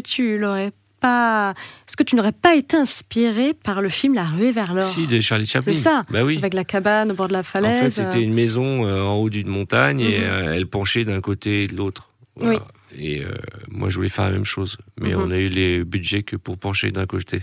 que 0.00 0.08
tu 0.08 0.38
l'aurais 0.38 0.72
pas... 1.00 1.54
Est-ce 1.88 1.96
que 1.96 2.02
tu 2.02 2.16
n'aurais 2.16 2.32
pas 2.32 2.54
été 2.56 2.76
inspiré 2.76 3.54
par 3.54 3.82
le 3.82 3.88
film 3.88 4.14
La 4.14 4.24
ruée 4.24 4.52
vers 4.52 4.72
l'or 4.74 4.82
Si, 4.82 5.06
de 5.06 5.20
Charlie 5.20 5.46
Chaplin. 5.46 5.72
C'est 5.72 5.78
ça, 5.78 6.04
Bah 6.10 6.24
oui. 6.24 6.38
Avec 6.38 6.54
la 6.54 6.64
cabane 6.64 7.12
au 7.12 7.14
bord 7.14 7.28
de 7.28 7.32
la 7.34 7.40
En 7.40 7.42
fait, 7.42 7.48
falaise. 7.60 7.94
c'était 7.94 8.22
une 8.22 8.32
maison 8.34 8.86
euh, 8.86 9.02
en 9.02 9.14
haut 9.14 9.30
d'une 9.30 9.48
montagne 9.48 10.00
et 10.00 10.18
Mhm. 10.18 10.24
euh, 10.24 10.54
elle 10.54 10.66
penchait 10.66 11.04
d'un 11.04 11.20
côté 11.20 11.64
et 11.64 11.66
de 11.66 11.76
l'autre. 11.76 12.10
Voilà. 12.36 12.60
Et 12.98 13.22
euh, 13.22 13.30
moi, 13.68 13.90
je 13.90 13.96
voulais 13.96 14.08
faire 14.08 14.24
la 14.26 14.30
même 14.30 14.44
chose. 14.44 14.78
Mais 15.00 15.14
Mhm. 15.14 15.20
on 15.22 15.30
a 15.30 15.36
eu 15.36 15.48
les 15.48 15.84
budgets 15.84 16.22
que 16.22 16.36
pour 16.36 16.56
pencher 16.58 16.90
d'un 16.92 17.06
côté. 17.06 17.42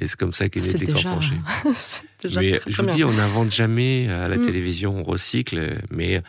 Et 0.00 0.06
c'est 0.06 0.16
comme 0.16 0.32
ça 0.32 0.48
qu'est 0.48 0.60
né 0.60 0.72
le 0.72 0.78
décor 0.78 1.02
penché. 1.02 1.32
Mais 2.36 2.58
très, 2.58 2.70
je 2.70 2.82
vous 2.82 2.88
dis, 2.88 3.02
on 3.04 3.12
n'invente 3.12 3.52
jamais 3.52 4.08
à 4.08 4.28
la 4.28 4.36
Mm. 4.36 4.42
télévision, 4.42 4.96
on 4.98 5.02
recycle. 5.02 5.78
Mais 5.90 6.22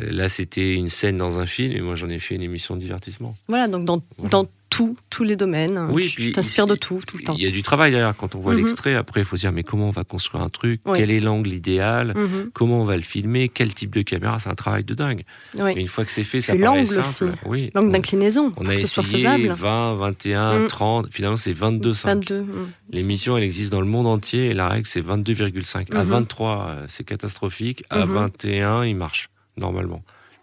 là, 0.00 0.28
c'était 0.30 0.74
une 0.74 0.88
scène 0.88 1.18
dans 1.18 1.38
un 1.38 1.44
film 1.46 1.72
et 1.72 1.80
moi, 1.82 1.94
j'en 1.94 2.08
ai 2.08 2.18
fait 2.18 2.34
une 2.36 2.42
émission 2.42 2.74
de 2.76 2.80
divertissement. 2.80 3.36
Voilà, 3.48 3.68
donc 3.68 3.84
dans, 3.84 4.02
Voilà. 4.16 4.30
dans 4.30 4.48
tout, 4.72 4.96
tous 5.10 5.22
les 5.22 5.36
domaines. 5.36 5.86
Oui, 5.90 6.08
tu 6.08 6.16
puis 6.16 6.32
t'inspires 6.32 6.66
de 6.66 6.74
tout, 6.74 7.00
tout 7.06 7.18
le 7.18 7.24
temps. 7.24 7.34
Il 7.36 7.42
y 7.44 7.46
a 7.46 7.50
du 7.50 7.62
travail 7.62 7.90
derrière. 7.90 8.16
Quand 8.16 8.34
on 8.34 8.40
voit 8.40 8.52
Mhm. 8.54 8.58
l'extrait, 8.60 8.94
après, 8.94 9.20
il 9.20 9.26
faut 9.26 9.36
se 9.36 9.42
dire, 9.42 9.52
mais 9.52 9.62
comment 9.62 9.88
on 9.88 9.90
va 9.90 10.02
construire 10.04 10.42
un 10.42 10.48
truc? 10.48 10.80
Oui. 10.86 10.98
Quel 10.98 11.10
est 11.10 11.20
l'angle 11.20 11.52
idéal? 11.52 12.14
Mhm. 12.16 12.50
Comment 12.54 12.80
on 12.80 12.84
va 12.84 12.96
le 12.96 13.02
filmer? 13.02 13.50
Quel 13.50 13.74
type 13.74 13.90
de 13.94 14.00
caméra? 14.00 14.38
C'est 14.40 14.48
un 14.48 14.54
travail 14.54 14.82
de 14.84 14.94
dingue. 14.94 15.24
Oui. 15.58 15.72
Une 15.76 15.88
fois 15.88 16.04
que 16.06 16.10
c'est 16.10 16.24
fait, 16.24 16.40
ça 16.40 16.54
Puis 16.54 16.62
paraît 16.62 16.78
l'angle 16.84 16.88
simple. 17.04 17.32
aussi. 17.32 17.38
Oui. 17.44 17.70
L'angle 17.74 17.88
On- 17.88 17.92
d'inclinaison, 17.92 18.52
On 18.56 18.66
a 18.66 18.74
que 18.74 18.80
ce 18.80 18.86
soit 18.86 19.02
essayé 19.04 19.18
faisable. 19.18 19.48
20, 19.50 19.94
21, 19.94 20.58
Mm. 20.60 20.66
30. 20.68 21.08
Finalement, 21.10 21.36
c'est 21.36 21.52
22, 21.52 21.92
5. 21.94 22.08
22. 22.30 22.40
mm. 22.42 22.68
L'émission, 22.92 23.36
elle 23.36 23.44
existe 23.44 23.70
dans 23.70 23.80
le 23.82 23.86
monde 23.86 24.06
entier 24.06 24.46
et 24.46 24.54
la 24.54 24.68
règle, 24.68 24.86
c'est 24.86 25.00
22,5. 25.04 25.94
À 25.94 26.02
Mhm. 26.04 26.10
23, 26.10 26.66
euh, 26.70 26.84
c'est 26.88 27.04
catastrophique. 27.04 27.84
À 27.90 28.06
Mhm. 28.06 28.12
21, 28.14 28.84
il 28.84 28.96
marche, 28.96 29.28
normalement. 29.58 30.02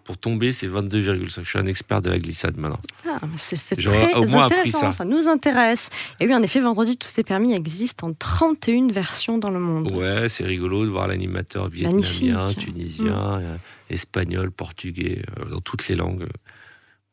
Pour 0.10 0.18
tomber, 0.18 0.51
c'est 0.51 0.68
22,5. 0.68 1.44
Je 1.44 1.50
suis 1.51 1.60
un 1.60 1.68
expert 1.68 2.01
de 2.01 2.10
la 2.10 2.18
glissade 2.18 2.58
maintenant. 2.58 2.80
Ah, 3.08 3.20
c'est 3.38 3.75
très 3.75 4.16
au 4.16 4.25
moins 4.25 4.46
intéressant, 4.46 4.92
ça. 4.92 5.06
nous 5.06 5.28
intéresse. 5.28 5.92
Et 6.20 6.25
oui, 6.25 6.34
en 6.34 6.42
effet, 6.42 6.60
Vendredi, 6.62 6.98
tout 6.98 7.10
est 7.18 7.24
permis 7.24 7.54
existe 7.54 8.04
en 8.04 8.13
31 8.13 8.88
versions 8.88 9.38
dans 9.38 9.51
le 9.51 9.60
monde. 9.60 9.96
Ouais, 9.96 10.28
c'est 10.28 10.46
rigolo 10.46 10.84
de 10.84 10.89
voir 10.89 11.08
l'animateur 11.08 11.70
vietnamien, 11.70 12.39
Magnifique. 12.39 12.58
tunisien, 12.58 13.39
euh, 13.39 13.58
espagnol, 13.92 14.50
portugais, 14.50 15.22
euh, 15.38 15.46
dans 15.46 15.62
toutes 15.62 15.88
les 15.89 15.96
langues. 15.96 16.25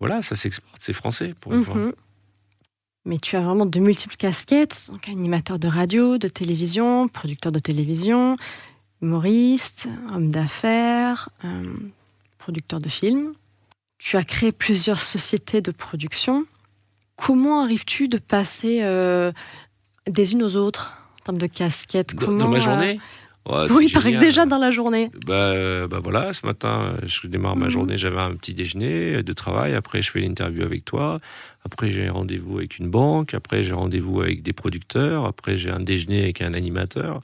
voilà, 0.00 0.22
ça 0.22 0.34
s'exporte, 0.34 0.78
c'est 0.80 0.94
français 0.94 1.34
pour 1.38 1.52
une 1.52 1.64
fois. 1.64 1.74
Mhm. 1.74 1.92
Mais 3.04 3.18
tu 3.18 3.36
as 3.36 3.42
vraiment 3.42 3.66
de 3.66 3.78
multiples 3.78 4.16
casquettes, 4.16 4.88
donc 4.90 5.06
animateur 5.06 5.58
de 5.58 5.68
radio, 5.68 6.16
de 6.16 6.28
télévision, 6.28 7.08
producteur 7.08 7.52
de 7.52 7.58
télévision, 7.58 8.36
humoriste, 9.02 9.86
homme 10.14 10.30
d'affaires, 10.30 11.28
euh, 11.44 11.74
producteur 12.46 12.78
de 12.78 12.88
films. 12.88 13.32
Tu 13.98 14.16
as 14.16 14.22
créé 14.22 14.52
plusieurs 14.52 15.02
sociétés 15.02 15.60
de 15.60 15.72
production. 15.72 16.46
Comment 17.16 17.64
arrives-tu 17.64 18.06
de 18.06 18.18
passer 18.18 18.82
euh, 18.84 19.32
des 20.08 20.32
unes 20.32 20.44
aux 20.44 20.54
autres 20.54 20.96
en 21.20 21.24
termes 21.24 21.38
de 21.38 21.48
casquettes? 21.48 22.14
Dans, 22.14 22.26
Comment, 22.26 22.44
dans 22.44 22.48
ma 22.48 22.58
euh, 22.58 22.60
journée? 22.60 23.00
Ouais, 23.50 23.66
Oui, 23.70 23.88
c'est 23.88 23.94
par 23.94 24.02
génial. 24.02 24.20
déjà 24.20 24.46
dans 24.46 24.58
la 24.58 24.70
journée. 24.70 25.10
Bah, 25.26 25.34
euh, 25.34 25.88
bah 25.88 25.98
voilà, 26.00 26.32
ce 26.32 26.46
matin, 26.46 26.96
je 27.04 27.26
démarre 27.26 27.56
ma 27.56 27.66
Mhm. 27.66 27.70
journée, 27.72 27.98
j'avais 27.98 28.20
un 28.20 28.36
petit 28.36 28.54
déjeuner 28.54 29.24
de 29.24 29.32
travail, 29.32 29.74
après 29.74 30.00
je 30.02 30.12
fais 30.12 30.20
l'interview 30.20 30.62
avec 30.62 30.84
toi, 30.84 31.18
après 31.64 31.90
j'ai 31.90 32.08
rendez-vous 32.08 32.58
avec 32.58 32.78
une 32.78 32.90
banque, 32.90 33.34
après 33.34 33.64
j'ai 33.64 33.72
rendez-vous 33.72 34.20
avec 34.20 34.44
des 34.44 34.52
producteurs, 34.52 35.24
après 35.26 35.58
j'ai 35.58 35.70
un 35.72 35.80
déjeuner 35.80 36.22
avec 36.22 36.42
un 36.42 36.54
animateur, 36.54 37.22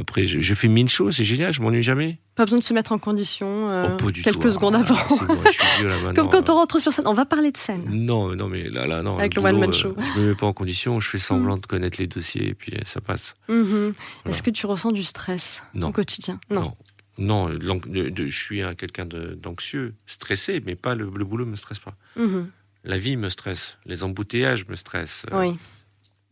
après 0.00 0.26
je, 0.26 0.40
je 0.40 0.54
fais 0.54 0.68
mille 0.68 0.88
choses, 0.88 1.16
c'est 1.16 1.24
génial, 1.24 1.52
je 1.52 1.60
m'ennuie 1.62 1.82
jamais. 1.82 2.18
Pas 2.34 2.44
besoin 2.44 2.58
de 2.58 2.64
se 2.64 2.72
mettre 2.74 2.92
en 2.92 2.98
condition 2.98 3.70
euh, 3.70 3.88
Oh, 4.02 4.10
quelques 4.10 4.40
tout. 4.40 4.50
Secondes 4.52 4.74
avant. 4.76 4.96
c'est 5.08 5.24
bon, 5.26 5.38
je 5.44 5.50
suis 5.50 5.62
vieux 5.78 5.88
là 5.88 5.98
maintenant. 6.02 6.14
Comme 6.28 6.30
quand 6.44 6.50
on 6.50 6.54
rentre 6.56 6.78
sur 6.80 6.92
scène. 6.92 7.06
On 7.06 7.12
va 7.14 7.26
parler 7.26 7.52
de 7.52 7.56
scène. 7.58 7.84
Non, 7.88 8.34
non, 8.34 8.48
mais 8.48 8.68
là, 8.70 8.86
là, 8.86 9.02
non. 9.02 9.18
Avec 9.18 9.34
le 9.34 9.42
boulot, 9.42 9.54
one-man 9.54 9.70
euh, 9.70 9.72
show. 9.72 9.94
Je 10.16 10.20
me 10.20 10.28
mets 10.28 10.34
pas 10.34 10.46
en 10.46 10.52
condition, 10.52 10.98
je 11.00 11.08
fais 11.08 11.18
semblant 11.18 11.56
de 11.58 11.66
connaître 11.66 11.98
les 12.00 12.06
dossiers 12.06 12.48
et 12.48 12.54
puis 12.54 12.72
euh, 12.74 12.80
ça 12.86 13.00
passe. 13.00 13.34
Mhm. 13.48 13.64
Voilà. 13.66 13.92
Est-ce 14.26 14.42
que 14.42 14.50
tu 14.50 14.66
ressens 14.66 14.92
du 14.92 15.02
stress 15.04 15.62
Non. 15.74 15.88
au 15.88 15.92
quotidien? 15.92 16.40
Non. 16.50 16.74
Non, 17.18 17.50
de- 17.50 18.08
de- 18.08 18.28
je 18.28 18.38
suis 18.44 18.62
un- 18.62 18.74
quelqu'un 18.74 19.04
d'anxieux, 19.04 19.94
stressé, 20.06 20.62
mais 20.64 20.74
pas 20.76 20.94
le, 20.94 21.10
le 21.14 21.24
boulot 21.24 21.44
me 21.44 21.56
stresse 21.56 21.78
pas. 21.80 21.94
Mhm. 22.16 22.48
La 22.84 22.96
vie 22.96 23.18
me 23.18 23.28
stresse, 23.28 23.76
les 23.84 24.04
embouteillages 24.04 24.66
me 24.66 24.74
stressent, 24.76 25.26
euh, 25.32 25.38
Oui. 25.40 25.58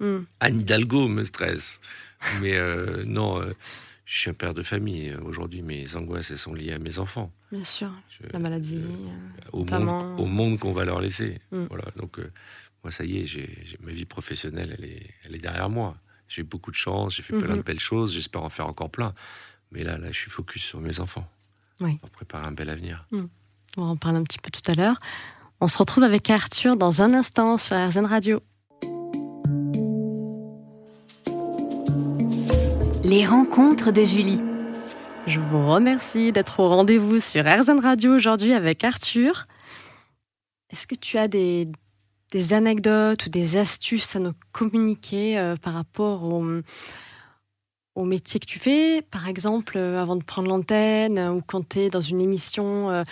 Mhm. 0.01 0.25
Anne 0.41 0.61
Hidalgo 0.61 1.09
me 1.09 1.25
stresse. 1.25 1.79
Mais 2.41 2.55
euh, 2.57 3.05
non, 3.07 3.41
euh, 3.41 3.55
je 4.05 4.19
suis 4.19 4.31
un 4.31 4.35
père 4.35 4.55
de 4.55 4.63
famille. 4.63 5.15
Aujourd'hui, 5.25 5.63
mes 5.63 5.95
angoisses 5.97 6.31
elles 6.31 6.39
sont 6.39 6.55
liées 6.55 6.73
à 6.73 6.79
mes 6.79 6.99
enfants, 6.99 7.31
Bien 7.53 7.65
sûr. 7.65 7.91
Je- 8.11 8.27
La 8.33 8.39
maladie. 8.39 8.77
euh, 8.77 8.89
euh, 8.89 9.49
au, 9.53 9.65
monde, 9.65 10.21
au 10.21 10.25
monde 10.27 10.59
qu'on 10.59 10.73
va 10.73 10.85
leur 10.85 11.01
laisser. 11.01 11.41
Mm. 11.53 11.65
Voilà. 11.71 11.85
Donc, 11.97 12.19
euh, 12.19 12.31
moi, 12.85 12.91
ça 12.91 13.05
y 13.05 13.19
est, 13.19 13.27
j'ai 13.27 13.49
j'ai- 13.65 13.79
ma 13.83 13.93
vie 13.93 14.05
professionnelle, 14.05 14.75
elle 14.79 14.85
est, 14.85 15.11
elle 15.25 15.35
est 15.35 15.39
derrière 15.41 15.71
moi. 15.71 15.97
J'ai 16.29 16.43
eu 16.43 16.45
beaucoup 16.45 16.71
de 16.71 16.77
chance, 16.77 17.15
j'ai 17.17 17.23
fait 17.23 17.37
plein 17.37 17.49
Mhm. 17.53 17.57
de 17.59 17.63
belles 17.63 17.81
choses, 17.81 18.13
j'espère 18.13 18.43
en 18.43 18.49
faire 18.51 18.67
encore 18.67 18.91
plein. 18.91 19.15
Mais 19.73 19.83
là, 19.85 19.97
là, 19.99 20.09
je 20.13 20.19
suis 20.19 20.31
focus 20.31 20.63
sur 20.63 20.81
mes 20.81 21.01
enfants. 21.01 21.27
Oui. 21.81 21.97
Pour 21.99 22.11
préparer 22.11 22.47
un 22.47 22.53
bel 22.53 22.69
avenir. 22.71 23.07
On 23.77 23.83
en 23.83 23.97
parle 23.97 24.17
un 24.17 24.25
petit 24.25 24.39
peu 24.39 24.51
tout 24.51 24.69
à 24.71 24.75
l'heure. 24.75 24.99
On 25.61 25.67
se 25.69 25.79
retrouve 25.79 26.05
avec 26.05 26.29
Arthur 26.31 26.77
dans 26.77 27.03
un 27.03 27.13
instant 27.15 27.57
sur 27.59 27.77
RZN 27.77 28.05
Radio. 28.07 28.43
Les 33.09 33.25
rencontres 33.25 33.91
de 33.91 34.05
Julie. 34.05 34.39
Je 35.27 35.41
vous 35.41 35.67
remercie 35.67 36.31
d'être 36.31 36.61
au 36.61 36.69
rendez-vous 36.69 37.21
sur 37.21 37.43
RZN 37.43 37.81
Radio 37.81 38.15
aujourd'hui 38.15 38.53
avec 38.53 38.85
Arthur. 38.85 39.45
Est-ce 40.69 40.87
que 40.87 40.95
tu 40.95 41.17
as 41.17 41.27
des, 41.27 41.71
anecdotes 42.51 43.25
ou 43.25 43.31
des 43.31 43.57
astuces 43.57 44.15
à 44.15 44.19
nous 44.19 44.35
communiquer 44.53 45.39
euh, 45.39 45.57
par 45.57 45.73
rapport 45.73 46.25
au, 46.25 48.05
métier 48.05 48.41
que 48.41 48.47
tu 48.47 48.59
fais? 48.59 49.01
Par 49.01 49.27
exemple, 49.27 49.79
euh, 49.79 50.03
avant 50.03 50.17
de 50.17 50.25
prendre 50.25 50.51
l'antenne 50.51 51.17
euh, 51.17 51.33
ou 51.33 51.41
quand 51.41 51.67
tu 51.67 51.79
es 51.79 51.89
dans 51.89 52.03
une 52.03 52.21
émission, 52.21 53.05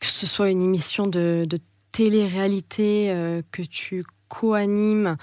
que 0.00 0.06
ce 0.06 0.24
soit 0.24 0.48
une 0.48 0.62
émission 0.62 1.06
de, 1.06 1.46
télé-réalité 1.92 3.42
que 3.52 3.62
tu 3.62 4.02
co-animes, 4.28 5.18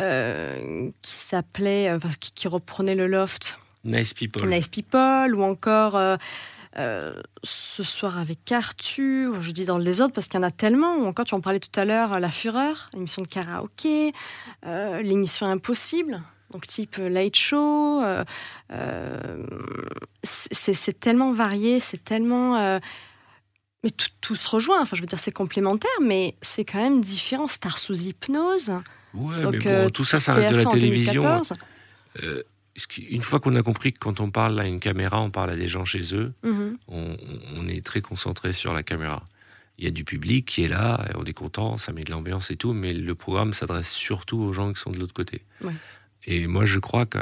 euh, 0.00 0.90
qui 1.02 1.14
s'appelait, 1.14 1.88
euh, 1.88 1.98
enfin, 1.98 2.10
qui, 2.18 2.32
qui 2.32 2.48
reprenait 2.48 2.96
le 2.96 3.06
loft. 3.06 3.58
Nice 3.84 4.12
people. 4.12 4.48
Nice 4.48 4.66
People, 4.66 5.34
ou 5.36 5.42
encore 5.42 5.94
euh, 5.94 7.22
ce 7.44 7.82
soir 7.84 8.18
avec 8.18 8.50
Arthur, 8.50 9.40
je 9.40 9.52
dis 9.52 9.64
dans 9.64 9.78
les 9.78 10.00
autres 10.00 10.12
parce 10.12 10.26
qu'il 10.26 10.40
y 10.40 10.42
en 10.42 10.46
a 10.46 10.50
tellement, 10.50 10.96
ou 10.96 11.06
encore 11.06 11.26
tu 11.26 11.34
en 11.34 11.40
parlais 11.40 11.60
tout 11.60 11.78
à 11.78 11.84
l'heure, 11.84 12.18
La 12.18 12.30
Fureur, 12.30 12.90
l'émission 12.94 13.22
de 13.22 13.28
karaoké, 13.28 14.12
l'émission 14.64 15.46
Impossible, 15.46 16.22
donc 16.50 16.66
type 16.66 16.96
Late 16.96 17.36
Show. 17.36 18.02
c'est 20.24 20.98
tellement 20.98 21.32
varié, 21.32 21.78
c'est 21.78 22.02
tellement. 22.02 22.80
mais 23.84 23.90
tout, 23.90 24.08
tout 24.22 24.34
se 24.34 24.48
rejoint, 24.48 24.80
enfin 24.80 24.96
je 24.96 25.02
veux 25.02 25.06
dire 25.06 25.20
c'est 25.20 25.30
complémentaire, 25.30 26.00
mais 26.00 26.36
c'est 26.40 26.64
quand 26.64 26.80
même 26.80 27.02
différent. 27.02 27.48
Star 27.48 27.78
sous 27.78 28.00
hypnose. 28.00 28.72
Ouais, 29.14 29.42
donc, 29.42 29.52
mais 29.54 29.58
bon, 29.60 29.70
euh, 29.70 29.88
tout 29.90 30.04
ça, 30.04 30.20
ça 30.20 30.32
reste 30.34 30.50
de 30.50 30.56
la 30.56 30.64
TF1 30.64 30.66
en 30.66 30.70
télévision. 30.70 31.22
2014. 31.22 31.52
Euh, 32.22 32.42
une 33.08 33.22
fois 33.22 33.38
qu'on 33.40 33.54
a 33.54 33.62
compris 33.62 33.92
que 33.92 33.98
quand 34.00 34.20
on 34.20 34.30
parle 34.30 34.58
à 34.60 34.66
une 34.66 34.80
caméra, 34.80 35.20
on 35.22 35.30
parle 35.30 35.50
à 35.50 35.56
des 35.56 35.68
gens 35.68 35.84
chez 35.84 36.14
eux, 36.16 36.32
Mhm. 36.42 36.76
on, 36.88 37.16
on 37.56 37.68
est 37.68 37.84
très 37.84 38.00
concentré 38.00 38.52
sur 38.52 38.72
la 38.74 38.82
caméra. 38.82 39.24
Il 39.78 39.84
y 39.84 39.88
a 39.88 39.90
du 39.90 40.04
public 40.04 40.46
qui 40.46 40.64
est 40.64 40.68
là, 40.68 41.08
on 41.16 41.24
est 41.24 41.32
content, 41.32 41.76
ça 41.78 41.92
met 41.92 42.02
de 42.04 42.10
l'ambiance 42.10 42.50
et 42.50 42.56
tout, 42.56 42.72
mais 42.72 42.92
le 42.92 43.14
programme 43.14 43.52
s'adresse 43.52 43.90
surtout 43.90 44.38
aux 44.38 44.52
gens 44.52 44.72
qui 44.72 44.80
sont 44.80 44.90
de 44.90 44.98
l'autre 44.98 45.14
côté. 45.14 45.42
Ouais. 45.62 45.72
Et 46.26 46.46
moi, 46.46 46.64
je 46.64 46.78
crois 46.78 47.06
que 47.06 47.18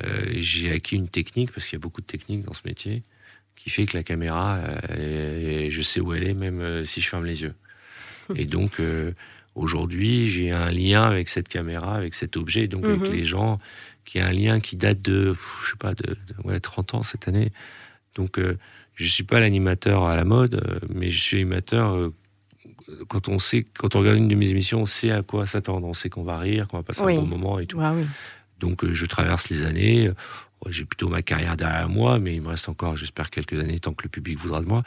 euh, 0.00 0.32
j'ai 0.36 0.72
acquis 0.72 0.96
une 0.96 1.08
technique, 1.08 1.52
parce 1.52 1.66
qu'il 1.66 1.76
y 1.76 1.80
a 1.80 1.82
beaucoup 1.82 2.00
de 2.00 2.06
techniques 2.06 2.44
dans 2.44 2.52
ce 2.54 2.62
métier, 2.64 3.02
qui 3.56 3.70
fait 3.70 3.86
que 3.86 3.96
la 3.96 4.02
caméra, 4.04 4.58
euh, 4.90 5.68
je 5.70 5.82
sais 5.82 6.00
où 6.00 6.12
elle 6.14 6.24
est, 6.28 6.34
même 6.34 6.60
euh, 6.60 6.84
si 6.84 7.00
je 7.00 7.08
ferme 7.08 7.24
les 7.24 7.42
yeux. 7.42 7.54
Et 8.36 8.44
donc, 8.46 8.80
aujourd'hui, 9.54 10.28
j'ai 10.28 10.50
un 10.50 10.70
lien 10.70 11.02
avec 11.04 11.28
cette 11.28 11.48
caméra, 11.48 11.94
avec 11.96 12.14
cet 12.14 12.36
objet, 12.36 12.66
donc 12.68 12.84
avec 12.84 13.08
Mhm. 13.08 13.12
les 13.14 13.24
gens, 13.24 13.58
qui 14.04 14.18
a 14.18 14.26
un 14.26 14.32
lien 14.32 14.60
qui 14.60 14.76
date 14.76 15.02
de, 15.02 15.34
je 15.64 15.70
sais 15.70 15.76
pas, 15.78 15.94
de, 15.94 16.02
de- 16.14 16.16
ouais, 16.44 16.58
30 16.60 16.94
ans 16.94 17.02
cette 17.02 17.28
année. 17.28 17.52
Donc, 18.14 18.38
euh, 18.38 18.56
je 18.94 19.04
suis 19.06 19.24
pas 19.24 19.40
l'animateur 19.40 20.04
à 20.04 20.16
la 20.16 20.24
mode, 20.24 20.54
euh, 20.66 20.78
mais 20.92 21.10
je 21.10 21.18
suis 21.20 21.36
animateur 21.38 21.94
euh, 21.94 22.14
quand 23.08 23.28
on 23.28 23.38
sait, 23.38 23.64
quand 23.78 23.94
on 23.94 24.00
regarde 24.00 24.16
une 24.18 24.28
de 24.28 24.34
mes 24.34 24.48
émissions, 24.50 24.82
on 24.82 24.86
sait 24.86 25.10
à 25.12 25.22
quoi 25.22 25.46
s'attendre. 25.46 25.86
On 25.86 25.94
sait 25.94 26.08
qu'on 26.10 26.24
va 26.24 26.38
rire, 26.38 26.66
qu'on 26.68 26.78
va 26.78 26.82
passer 26.82 27.02
Oui. 27.04 27.16
un 27.16 27.20
bon 27.20 27.26
moment 27.26 27.58
et 27.60 27.66
tout. 27.66 27.78
Ouais, 27.78 27.88
oui. 27.94 28.04
Donc, 28.58 28.82
euh, 28.84 28.92
je 28.92 29.06
traverse 29.06 29.48
les 29.48 29.62
années. 29.64 30.10
J'ai 30.68 30.84
plutôt 30.84 31.08
ma 31.08 31.22
carrière 31.22 31.56
derrière 31.56 31.88
moi, 31.88 32.18
mais 32.18 32.34
il 32.34 32.42
me 32.42 32.48
reste 32.48 32.68
encore, 32.68 32.96
j'espère, 32.96 33.30
quelques 33.30 33.58
années 33.58 33.78
tant 33.78 33.94
que 33.94 34.02
le 34.04 34.10
public 34.10 34.38
voudra 34.38 34.60
de 34.60 34.66
moi. 34.66 34.82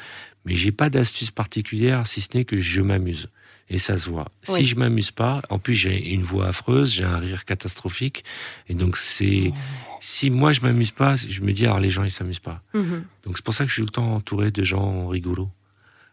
Mais 0.45 0.55
j'ai 0.55 0.71
pas 0.71 0.89
d'astuce 0.89 1.31
particulière, 1.31 2.05
si 2.05 2.21
ce 2.21 2.29
n'est 2.35 2.45
que 2.45 2.59
je 2.59 2.81
m'amuse. 2.81 3.29
Et 3.69 3.77
ça 3.79 3.97
se 3.97 4.09
voit. 4.09 4.27
Oui. 4.49 4.57
Si 4.59 4.65
je 4.65 4.75
m'amuse 4.75 5.11
pas, 5.11 5.41
en 5.49 5.57
plus 5.57 5.73
j'ai 5.73 6.13
une 6.13 6.21
voix 6.21 6.47
affreuse, 6.47 6.91
j'ai 6.91 7.05
un 7.05 7.17
rire 7.17 7.45
catastrophique, 7.45 8.23
et 8.67 8.73
donc 8.75 8.97
c'est 8.97 9.51
si 10.01 10.29
moi 10.29 10.51
je 10.51 10.59
m'amuse 10.61 10.91
pas, 10.91 11.15
je 11.15 11.41
me 11.41 11.53
dis 11.53 11.65
alors 11.65 11.79
les 11.79 11.89
gens 11.89 12.03
ils 12.03 12.11
s'amusent 12.11 12.39
pas. 12.39 12.61
Mhm. 12.73 13.05
Donc 13.25 13.37
c'est 13.37 13.43
pour 13.45 13.53
ça 13.53 13.63
que 13.63 13.69
je 13.69 13.73
suis 13.75 13.81
tout 13.83 13.87
le 13.87 13.91
temps 13.93 14.15
entouré 14.15 14.51
de 14.51 14.63
gens 14.63 15.07
rigolos. 15.07 15.49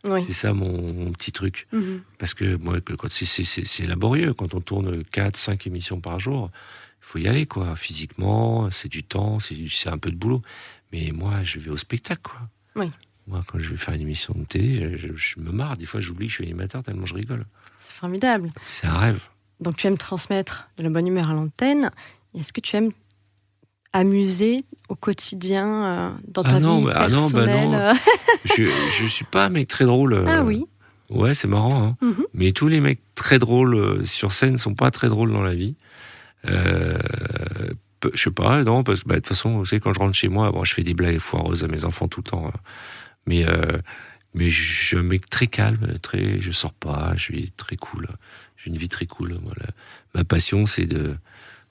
Oui. 0.04 0.22
C'est 0.26 0.32
ça 0.32 0.54
mon, 0.54 0.92
mon 0.94 1.10
petit 1.12 1.32
truc. 1.32 1.66
Mhm. 1.72 2.00
Parce 2.18 2.32
que 2.34 2.56
moi, 2.56 2.78
c'est- 3.10 3.86
laborieux, 3.86 4.32
quand 4.32 4.54
on 4.54 4.60
tourne 4.60 5.04
4, 5.04 5.36
5 5.36 5.66
émissions 5.66 6.00
par 6.00 6.18
jour, 6.20 6.50
faut 7.00 7.18
y 7.18 7.26
aller, 7.28 7.46
quoi. 7.46 7.74
Physiquement, 7.76 8.70
c'est 8.70 8.88
du 8.88 9.02
temps, 9.02 9.38
c'est 9.40 9.88
un 9.88 9.98
peu 9.98 10.10
de 10.10 10.16
boulot. 10.16 10.42
Mais 10.92 11.10
moi, 11.12 11.42
je 11.44 11.58
vais 11.58 11.70
au 11.70 11.76
spectacle, 11.76 12.22
quoi. 12.22 12.40
Oui. 12.76 12.90
Moi, 13.26 13.42
quand 13.46 13.58
je 13.58 13.68
vais 13.70 13.76
faire 13.76 13.94
une 13.94 14.00
émission 14.02 14.34
de 14.36 14.44
télé, 14.44 14.96
je, 14.98 15.08
je- 15.08 15.16
je 15.16 15.40
me 15.40 15.52
marre. 15.52 15.76
Des 15.76 15.86
fois, 15.86 16.00
j'oublie 16.00 16.26
que 16.26 16.30
je 16.32 16.36
suis 16.36 16.44
animateur 16.44 16.82
tellement 16.82 17.06
je 17.06 17.14
rigole. 17.14 17.44
C'est 17.78 17.92
formidable. 17.92 18.50
C'est 18.66 18.86
un 18.86 18.96
rêve. 18.98 19.22
Donc 19.60 19.76
tu 19.76 19.86
aimes 19.86 19.98
transmettre 19.98 20.68
de 20.78 20.82
la 20.82 20.90
bonne 20.90 21.06
humeur 21.06 21.30
à 21.30 21.34
l'antenne. 21.34 21.90
Est-ce 22.34 22.52
que 22.52 22.60
tu 22.60 22.74
aimes 22.76 22.92
amuser 23.92 24.64
au 24.88 24.94
quotidien 24.94 25.68
euh, 25.84 26.10
dans 26.28 26.42
ta 26.42 26.56
Ah 26.56 26.60
non, 26.60 26.78
vie 26.78 26.84
bah- 26.86 26.92
ah 26.96 27.08
non, 27.08 27.28
bah 27.30 27.44
personnelle 27.44 27.68
non. 27.68 27.74
euh, 27.74 27.94
Je, 28.44 28.64
je 28.98 29.06
suis 29.06 29.24
pas 29.24 29.46
un 29.46 29.48
mec 29.50 29.68
très 29.68 29.84
drôle. 29.84 30.14
euh, 30.14 30.24
Ah 30.28 30.44
oui. 30.44 30.64
Ouais, 31.08 31.34
c'est 31.34 31.48
marrant. 31.48 31.84
Hein. 31.84 31.96
Mhm. 32.00 32.24
Mais 32.34 32.52
tous 32.52 32.68
les 32.68 32.80
mecs 32.80 33.00
très 33.16 33.38
drôles 33.40 34.06
sur 34.06 34.32
scène 34.32 34.58
sont 34.58 34.74
pas 34.74 34.90
très 34.92 35.08
drôles 35.08 35.32
dans 35.32 35.42
la 35.42 35.54
vie. 35.54 35.74
Euh, 36.48 36.98
je 38.14 38.20
sais 38.22 38.30
pas, 38.30 38.62
non, 38.64 38.82
parce 38.82 39.02
que 39.02 39.08
bah, 39.08 39.16
de 39.16 39.20
toute 39.20 39.28
façon, 39.28 39.58
vous 39.58 39.64
savez, 39.64 39.80
quand 39.80 39.92
je 39.92 39.98
rentre 39.98 40.14
chez 40.14 40.28
moi, 40.28 40.50
bon, 40.52 40.64
je 40.64 40.74
fais 40.74 40.82
des 40.82 40.94
blagues 40.94 41.18
foireuses 41.18 41.64
à 41.64 41.68
mes 41.68 41.84
enfants 41.84 42.08
tout 42.08 42.20
le 42.24 42.30
temps. 42.30 42.46
hein. 42.48 42.58
Mais, 43.26 43.44
euh, 43.46 43.76
mais 44.34 44.48
je 44.48 44.96
un 44.96 45.02
mec 45.02 45.28
très 45.28 45.46
calme, 45.48 45.98
très, 46.00 46.40
je 46.40 46.50
sors 46.50 46.72
pas, 46.72 47.12
je 47.16 47.22
suis 47.24 47.50
très 47.52 47.76
cool. 47.76 48.08
J'ai 48.56 48.70
une 48.70 48.76
vie 48.78 48.88
très 48.88 49.06
cool. 49.06 49.38
Moi, 49.42 49.52
la- 49.58 49.66
ma 50.14 50.24
passion, 50.24 50.66
c'est 50.66 50.86
de, 50.86 51.16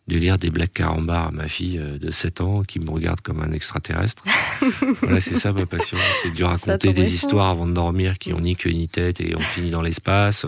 de 0.10 0.18
lire 0.18 0.38
des 0.38 0.50
blagues 0.50 0.72
carambars 0.74 1.28
à 1.28 1.32
ma 1.32 1.48
fille 1.48 1.78
euh, 1.78 1.98
de 1.98 2.12
7 2.12 2.42
ans 2.42 2.64
qui 2.64 2.80
me 2.80 2.90
regarde 2.90 3.22
comme 3.22 3.40
un 3.42 3.52
extraterrestre. 3.54 4.24
voilà, 5.02 5.20
c'est 5.20 5.36
ça 5.36 5.54
ma 5.54 5.66
passion, 5.66 5.98
c'est 6.22 6.32
de 6.32 6.36
lui 6.36 6.44
raconter 6.44 6.92
des 6.92 7.14
histoires 7.14 7.48
avant 7.50 7.68
de 7.68 7.74
dormir 7.74 8.18
qui 8.18 8.34
ont 8.34 8.40
ni 8.42 8.56
queue 8.56 8.72
ni 8.72 8.88
tête 8.88 9.22
et 9.22 9.36
on 9.36 9.40
finit 9.40 9.70
dans 9.70 9.82
l'espace. 9.82 10.46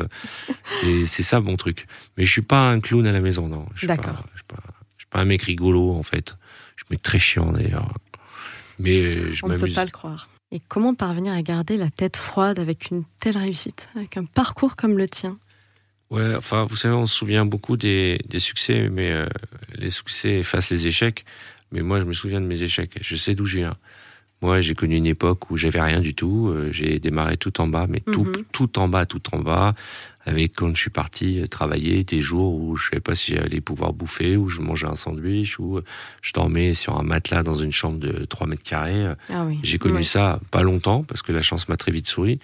C'est 1.06 1.24
ça 1.24 1.40
mon 1.40 1.56
truc. 1.58 1.86
Mais 2.18 2.26
je 2.26 2.32
suis 2.32 2.42
pas 2.42 2.70
un 2.72 2.80
clown 2.80 3.06
à 3.06 3.12
la 3.12 3.22
maison, 3.22 3.48
non. 3.48 3.66
Je 3.76 3.80
suis 3.80 3.88
pas- 3.88 3.96
D'accord. 3.96 4.24
Je 4.34 4.38
suis 4.40 4.46
pas, 4.48 4.58
je 4.98 5.02
suis 5.04 5.10
pas 5.10 5.20
un 5.20 5.26
mec 5.26 5.44
rigolo 5.44 5.92
en 5.94 6.04
fait. 6.04 6.36
Je 6.76 6.84
suis 6.84 6.88
un 6.90 6.94
mec 6.96 7.02
très 7.02 7.20
chiant 7.20 7.52
d'ailleurs. 7.52 7.94
Mais 8.80 9.32
je 9.32 9.46
On 9.46 9.48
ne 9.48 9.54
peut 9.54 9.60
m'amuse. 9.62 9.76
pas 9.76 9.86
le 9.86 9.92
croire. 9.92 10.28
Et 10.52 10.60
comment 10.68 10.96
parvenir 10.96 11.34
à 11.34 11.42
garder 11.44 11.78
la 11.78 11.90
tête 11.90 12.18
froide 12.18 12.60
avec 12.60 12.90
une 12.92 13.04
telle 13.20 13.38
réussite, 13.38 13.88
avec 13.96 14.18
un 14.18 14.26
parcours 14.26 14.76
comme 14.76 14.98
le 14.98 15.08
tien? 15.08 15.38
Ouais, 16.12 16.36
enfin, 16.36 16.66
vous 16.66 16.76
savez, 16.76 16.94
on 16.94 17.08
se 17.08 17.16
souvient 17.16 17.46
beaucoup 17.46 17.78
des, 17.78 18.20
des 18.28 18.40
succès, 18.40 18.90
mais 18.92 19.12
euh, 19.12 19.26
les 19.76 19.90
succès 19.90 20.40
effacent 20.40 20.70
les 20.70 20.86
échecs. 20.88 21.24
Mais 21.72 21.82
moi, 21.82 22.00
je 22.02 22.06
me 22.06 22.12
souviens 22.14 22.42
de 22.42 22.46
mes 22.46 22.64
échecs. 22.64 22.98
Je 23.02 23.16
sais 23.16 23.34
d'où 23.34 23.46
je 23.46 23.58
viens. 23.58 23.78
Moi, 24.42 24.60
j'ai 24.60 24.74
connu 24.76 24.96
une 24.98 25.06
époque 25.06 25.50
où 25.52 25.56
j'avais 25.58 25.80
rien 25.80 26.02
du 26.02 26.14
tout. 26.14 26.50
Euh, 26.50 26.70
j'ai 26.74 27.00
démarré 27.00 27.38
tout 27.38 27.62
en 27.62 27.68
bas, 27.68 27.86
mais 27.88 28.02
tout, 28.02 28.26
Mhm. 28.26 28.44
tout 28.52 28.78
en 28.80 28.88
bas, 28.90 29.06
tout 29.06 29.22
en 29.34 29.40
bas. 29.40 29.74
Avec 30.26 30.54
quand 30.56 30.70
je 30.76 30.80
suis 30.80 30.90
parti 30.92 31.42
travailler, 31.50 32.04
des 32.04 32.22
jours 32.22 32.54
où 32.54 32.76
je 32.76 32.90
savais 32.90 33.00
pas 33.00 33.16
si 33.16 33.34
j'allais 33.36 33.60
pouvoir 33.60 33.92
bouffer, 33.94 34.38
où 34.38 34.50
je 34.50 34.62
mangeais 34.62 34.86
un 34.88 34.96
sandwich, 34.96 35.58
où 35.60 35.82
je 36.22 36.32
dormais 36.34 36.76
sur 36.76 37.00
un 37.00 37.04
matelas 37.04 37.42
dans 37.42 37.56
une 37.56 37.72
chambre 37.72 37.98
de 37.98 38.26
3 38.26 38.46
mètres 38.46 38.62
carrés. 38.64 39.14
Ah 39.30 39.46
oui. 39.46 39.60
J'ai 39.64 39.80
connu 39.80 39.96
Oui. 39.98 40.06
ça 40.06 40.40
pas 40.52 40.62
longtemps 40.62 41.04
parce 41.04 41.22
que 41.24 41.32
la 41.32 41.42
chance 41.42 41.68
m'a 41.70 41.78
très 41.78 41.92
vite 41.92 42.08
souri 42.08 42.38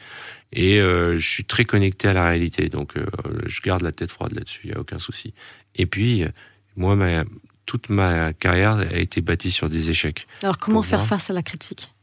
et 0.53 0.79
euh, 0.81 1.17
je 1.19 1.29
suis 1.29 1.43
très 1.45 1.65
connecté 1.65 2.07
à 2.07 2.13
la 2.13 2.25
réalité 2.25 2.69
donc 2.69 2.97
euh, 2.97 3.05
je 3.45 3.61
garde 3.61 3.83
la 3.83 3.91
tête 3.91 4.11
froide 4.11 4.33
là-dessus, 4.33 4.61
il 4.63 4.71
y 4.71 4.73
a 4.73 4.79
aucun 4.79 4.97
souci. 4.97 5.33
Et 5.75 5.85
puis 5.85 6.23
euh, 6.23 6.29
moi 6.77 6.95
ma, 6.95 7.25
toute 7.67 7.89
ma 7.89 8.33
carrière 8.33 8.77
a 8.77 8.97
été 8.97 9.21
bâtie 9.21 9.51
sur 9.51 9.69
des 9.69 9.89
échecs. 9.91 10.25
Alors 10.41 10.57
comment 10.57 10.77
Pour 10.77 10.85
faire 10.87 10.99
moi. 10.99 11.07
face 11.09 11.29
à 11.29 11.33
la 11.33 11.43
critique? 11.43 11.93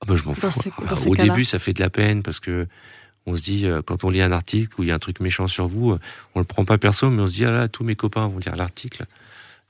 Ah 0.00 0.06
ben, 0.08 0.16
je 0.16 0.24
m'en 0.24 0.34
fous. 0.34 0.46
Ah, 0.88 0.94
Au 1.06 1.14
début, 1.16 1.44
ça 1.44 1.58
fait 1.58 1.72
de 1.72 1.80
la 1.80 1.88
peine 1.90 2.22
parce 2.22 2.38
que 2.40 2.66
on 3.26 3.36
se 3.36 3.42
dit 3.42 3.66
euh, 3.66 3.82
quand 3.82 4.04
on 4.04 4.10
lit 4.10 4.22
un 4.22 4.32
article 4.32 4.78
où 4.78 4.82
il 4.82 4.88
y 4.88 4.92
a 4.92 4.94
un 4.94 4.98
truc 5.00 5.20
méchant 5.20 5.48
sur 5.48 5.66
vous, 5.66 5.92
euh, 5.92 5.98
on 6.34 6.38
le 6.38 6.44
prend 6.44 6.64
pas 6.64 6.78
perso, 6.78 7.10
mais 7.10 7.22
on 7.22 7.26
se 7.26 7.34
dit 7.34 7.44
ah 7.44 7.52
là 7.52 7.68
tous 7.68 7.84
mes 7.84 7.96
copains 7.96 8.26
vont 8.28 8.38
lire 8.38 8.56
l'article. 8.56 9.04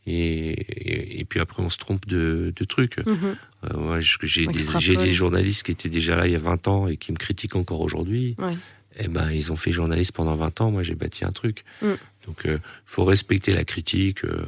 Et, 0.08 0.50
et, 0.50 1.20
et 1.20 1.24
puis 1.24 1.40
après 1.40 1.62
on 1.62 1.70
se 1.70 1.78
trompe 1.78 2.06
de, 2.06 2.52
de 2.54 2.64
trucs. 2.64 2.98
Mhm. 3.06 3.36
Euh, 3.64 3.78
moi, 3.78 4.00
j'ai 4.00 4.46
des, 4.46 5.12
journalistes 5.12 5.64
qui 5.64 5.72
étaient 5.72 5.88
déjà 5.88 6.16
là 6.16 6.26
il 6.26 6.32
y 6.32 6.36
a 6.36 6.38
20 6.38 6.68
ans 6.68 6.88
et 6.88 6.96
qui 6.96 7.12
me 7.12 7.16
critiquent 7.16 7.56
encore 7.56 7.80
aujourd'hui. 7.80 8.36
Ouais. 8.38 8.54
Eh 8.98 9.08
ben, 9.08 9.30
ils 9.30 9.52
ont 9.52 9.56
fait 9.56 9.72
journaliste 9.72 10.12
pendant 10.12 10.34
20 10.36 10.60
ans. 10.60 10.70
Moi, 10.70 10.82
j'ai 10.82 10.94
bâti 10.94 11.24
un 11.24 11.32
truc. 11.32 11.64
Mm. 11.82 11.92
Donc, 12.26 12.46
euh, 12.46 12.58
faut 12.84 13.04
respecter 13.04 13.52
la 13.52 13.64
critique. 13.64 14.24
euh, 14.24 14.46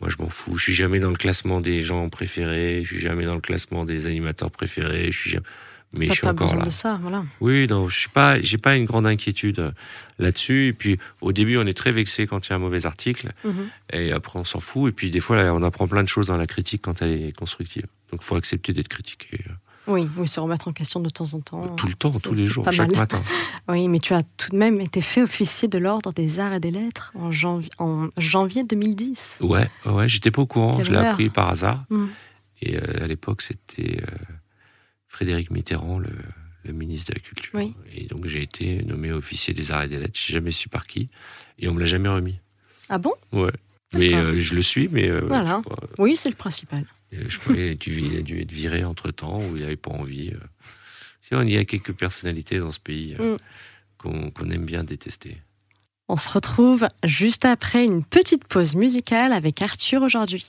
moi, 0.00 0.10
je 0.10 0.16
m'en 0.22 0.28
fous. 0.28 0.56
Je 0.58 0.64
suis 0.64 0.74
jamais 0.74 1.00
dans 1.00 1.10
le 1.10 1.16
classement 1.16 1.60
des 1.60 1.80
gens 1.80 2.08
préférés. 2.08 2.82
Je 2.84 2.94
suis 2.94 3.00
jamais 3.00 3.24
dans 3.24 3.34
le 3.34 3.40
classement 3.40 3.84
des 3.84 4.06
animateurs 4.06 4.50
préférés. 4.50 5.10
Je 5.10 5.18
suis 5.18 5.30
jamais... 5.30 5.46
Mais 5.92 6.06
T'as 6.06 6.12
je 6.12 6.18
suis 6.18 6.26
pas 6.26 6.32
encore 6.32 6.46
besoin 6.48 6.60
là. 6.60 6.66
de 6.66 6.70
ça, 6.70 6.98
voilà. 7.00 7.24
Oui, 7.40 7.66
non, 7.68 7.88
je 7.88 7.98
suis 8.00 8.08
pas, 8.08 8.40
j'ai 8.42 8.58
pas 8.58 8.76
une 8.76 8.84
grande 8.84 9.06
inquiétude 9.06 9.58
euh, 9.60 9.70
là-dessus. 10.18 10.66
Et 10.68 10.72
puis, 10.72 10.98
au 11.20 11.32
début, 11.32 11.56
on 11.56 11.66
est 11.66 11.76
très 11.76 11.92
vexé 11.92 12.26
quand 12.26 12.46
il 12.46 12.50
y 12.50 12.52
a 12.52 12.56
un 12.56 12.58
mauvais 12.58 12.84
article. 12.86 13.32
Mhm. 13.44 13.68
Et 13.92 14.12
après, 14.12 14.38
on 14.38 14.44
s'en 14.44 14.60
fout. 14.60 14.88
Et 14.88 14.92
puis, 14.92 15.10
des 15.10 15.20
fois, 15.20 15.36
là, 15.36 15.54
on 15.54 15.62
apprend 15.62 15.86
plein 15.88 16.02
de 16.02 16.08
choses 16.08 16.26
dans 16.26 16.36
la 16.36 16.46
critique 16.46 16.82
quand 16.82 17.00
elle 17.02 17.12
est 17.12 17.32
constructive. 17.32 17.86
Donc, 18.12 18.22
faut 18.22 18.36
accepter 18.36 18.72
d'être 18.72 18.88
critiqué 18.88 19.40
euh, 19.48 19.52
Oui, 19.86 20.08
oui, 20.18 20.28
se 20.28 20.38
remettre 20.40 20.68
en 20.68 20.72
question 20.72 21.00
de 21.00 21.08
temps 21.08 21.32
en 21.32 21.40
temps. 21.40 21.62
tout 21.76 21.86
le 21.86 21.94
temps, 21.94 22.10
tous 22.10 22.34
les 22.34 22.46
jours, 22.48 22.70
chaque 22.72 22.90
mal. 22.90 22.98
matin. 22.98 23.22
Oui, 23.68 23.88
mais 23.88 23.98
tu 23.98 24.12
as 24.12 24.22
tout 24.36 24.50
de 24.50 24.56
même 24.56 24.80
été 24.80 25.00
fait 25.00 25.22
officier 25.22 25.66
de 25.66 25.78
l'ordre 25.78 26.12
des 26.12 26.38
arts 26.40 26.52
et 26.52 26.60
des 26.60 26.70
lettres 26.70 27.10
en 27.14 27.32
janvier, 27.32 27.70
en 27.78 28.08
janvier 28.18 28.62
2010. 28.64 29.38
Ouais, 29.40 29.68
ouais, 29.86 30.08
j'étais 30.08 30.30
pas 30.30 30.42
au 30.42 30.46
courant. 30.46 30.82
Je 30.82 30.90
l'ai 30.92 30.98
appris 30.98 31.30
par 31.30 31.48
hasard. 31.48 31.84
Mhm. 31.90 32.08
Et 32.62 32.76
euh, 32.76 32.80
à 33.04 33.06
l'époque, 33.06 33.42
c'était 33.42 34.00
euh, 34.02 34.16
Frédéric 35.16 35.50
Mitterrand, 35.50 35.98
le, 35.98 36.10
le 36.64 36.72
ministre 36.74 37.10
de 37.10 37.14
la 37.14 37.20
Culture. 37.20 37.50
Oui. 37.54 37.72
Et 37.94 38.04
donc, 38.06 38.26
j'ai 38.26 38.42
été 38.42 38.82
nommé 38.84 39.12
officier 39.12 39.54
des 39.54 39.72
arts 39.72 39.84
et 39.84 39.88
des 39.88 39.98
lettres. 39.98 40.18
J'ai 40.22 40.34
jamais 40.34 40.50
su 40.50 40.68
par 40.68 40.86
qui. 40.86 41.08
Et 41.58 41.68
on 41.68 41.72
me 41.74 41.80
l'a 41.80 41.86
jamais 41.86 42.10
remis. 42.10 42.38
Ah 42.90 42.98
bon? 42.98 43.14
Ouais. 43.32 43.50
Mais 43.94 44.12
euh, 44.12 44.38
je 44.40 44.54
le 44.54 44.60
suis, 44.62 44.88
mais 44.88 45.08
euh, 45.10 45.20
Voilà. 45.26 45.62
pas, 45.66 45.76
Oui, 45.98 46.16
c'est 46.16 46.28
le 46.28 46.34
principal. 46.34 46.84
euh, 47.14 47.24
je 47.28 47.38
crois 47.38 47.54
qu'il 47.54 47.64
a 47.70 47.74
dû, 47.74 48.00
il 48.12 48.18
a 48.18 48.20
dû 48.20 48.40
être 48.42 48.52
viré 48.52 48.84
entre 48.84 49.10
temps 49.10 49.40
ou 49.40 49.56
il 49.56 49.62
n'avait 49.62 49.76
pas 49.76 49.90
envie. 49.92 50.32
euh. 50.34 51.42
Il 51.44 51.50
y 51.50 51.56
a 51.56 51.64
quelques 51.64 51.92
personnalités 51.94 52.58
dans 52.58 52.70
ce 52.72 52.78
pays 52.80 53.16
euh, 53.18 53.34
Mm. 53.36 53.38
qu'on 53.98 54.30
qu'on 54.30 54.50
aime 54.50 54.66
bien 54.66 54.84
détester. 54.84 55.38
On 56.08 56.16
se 56.18 56.28
retrouve 56.28 56.86
juste 57.04 57.44
après 57.46 57.84
une 57.84 58.04
petite 58.04 58.44
pause 58.44 58.74
musicale 58.76 59.32
avec 59.32 59.62
Arthur 59.62 60.02
aujourd'hui. 60.02 60.44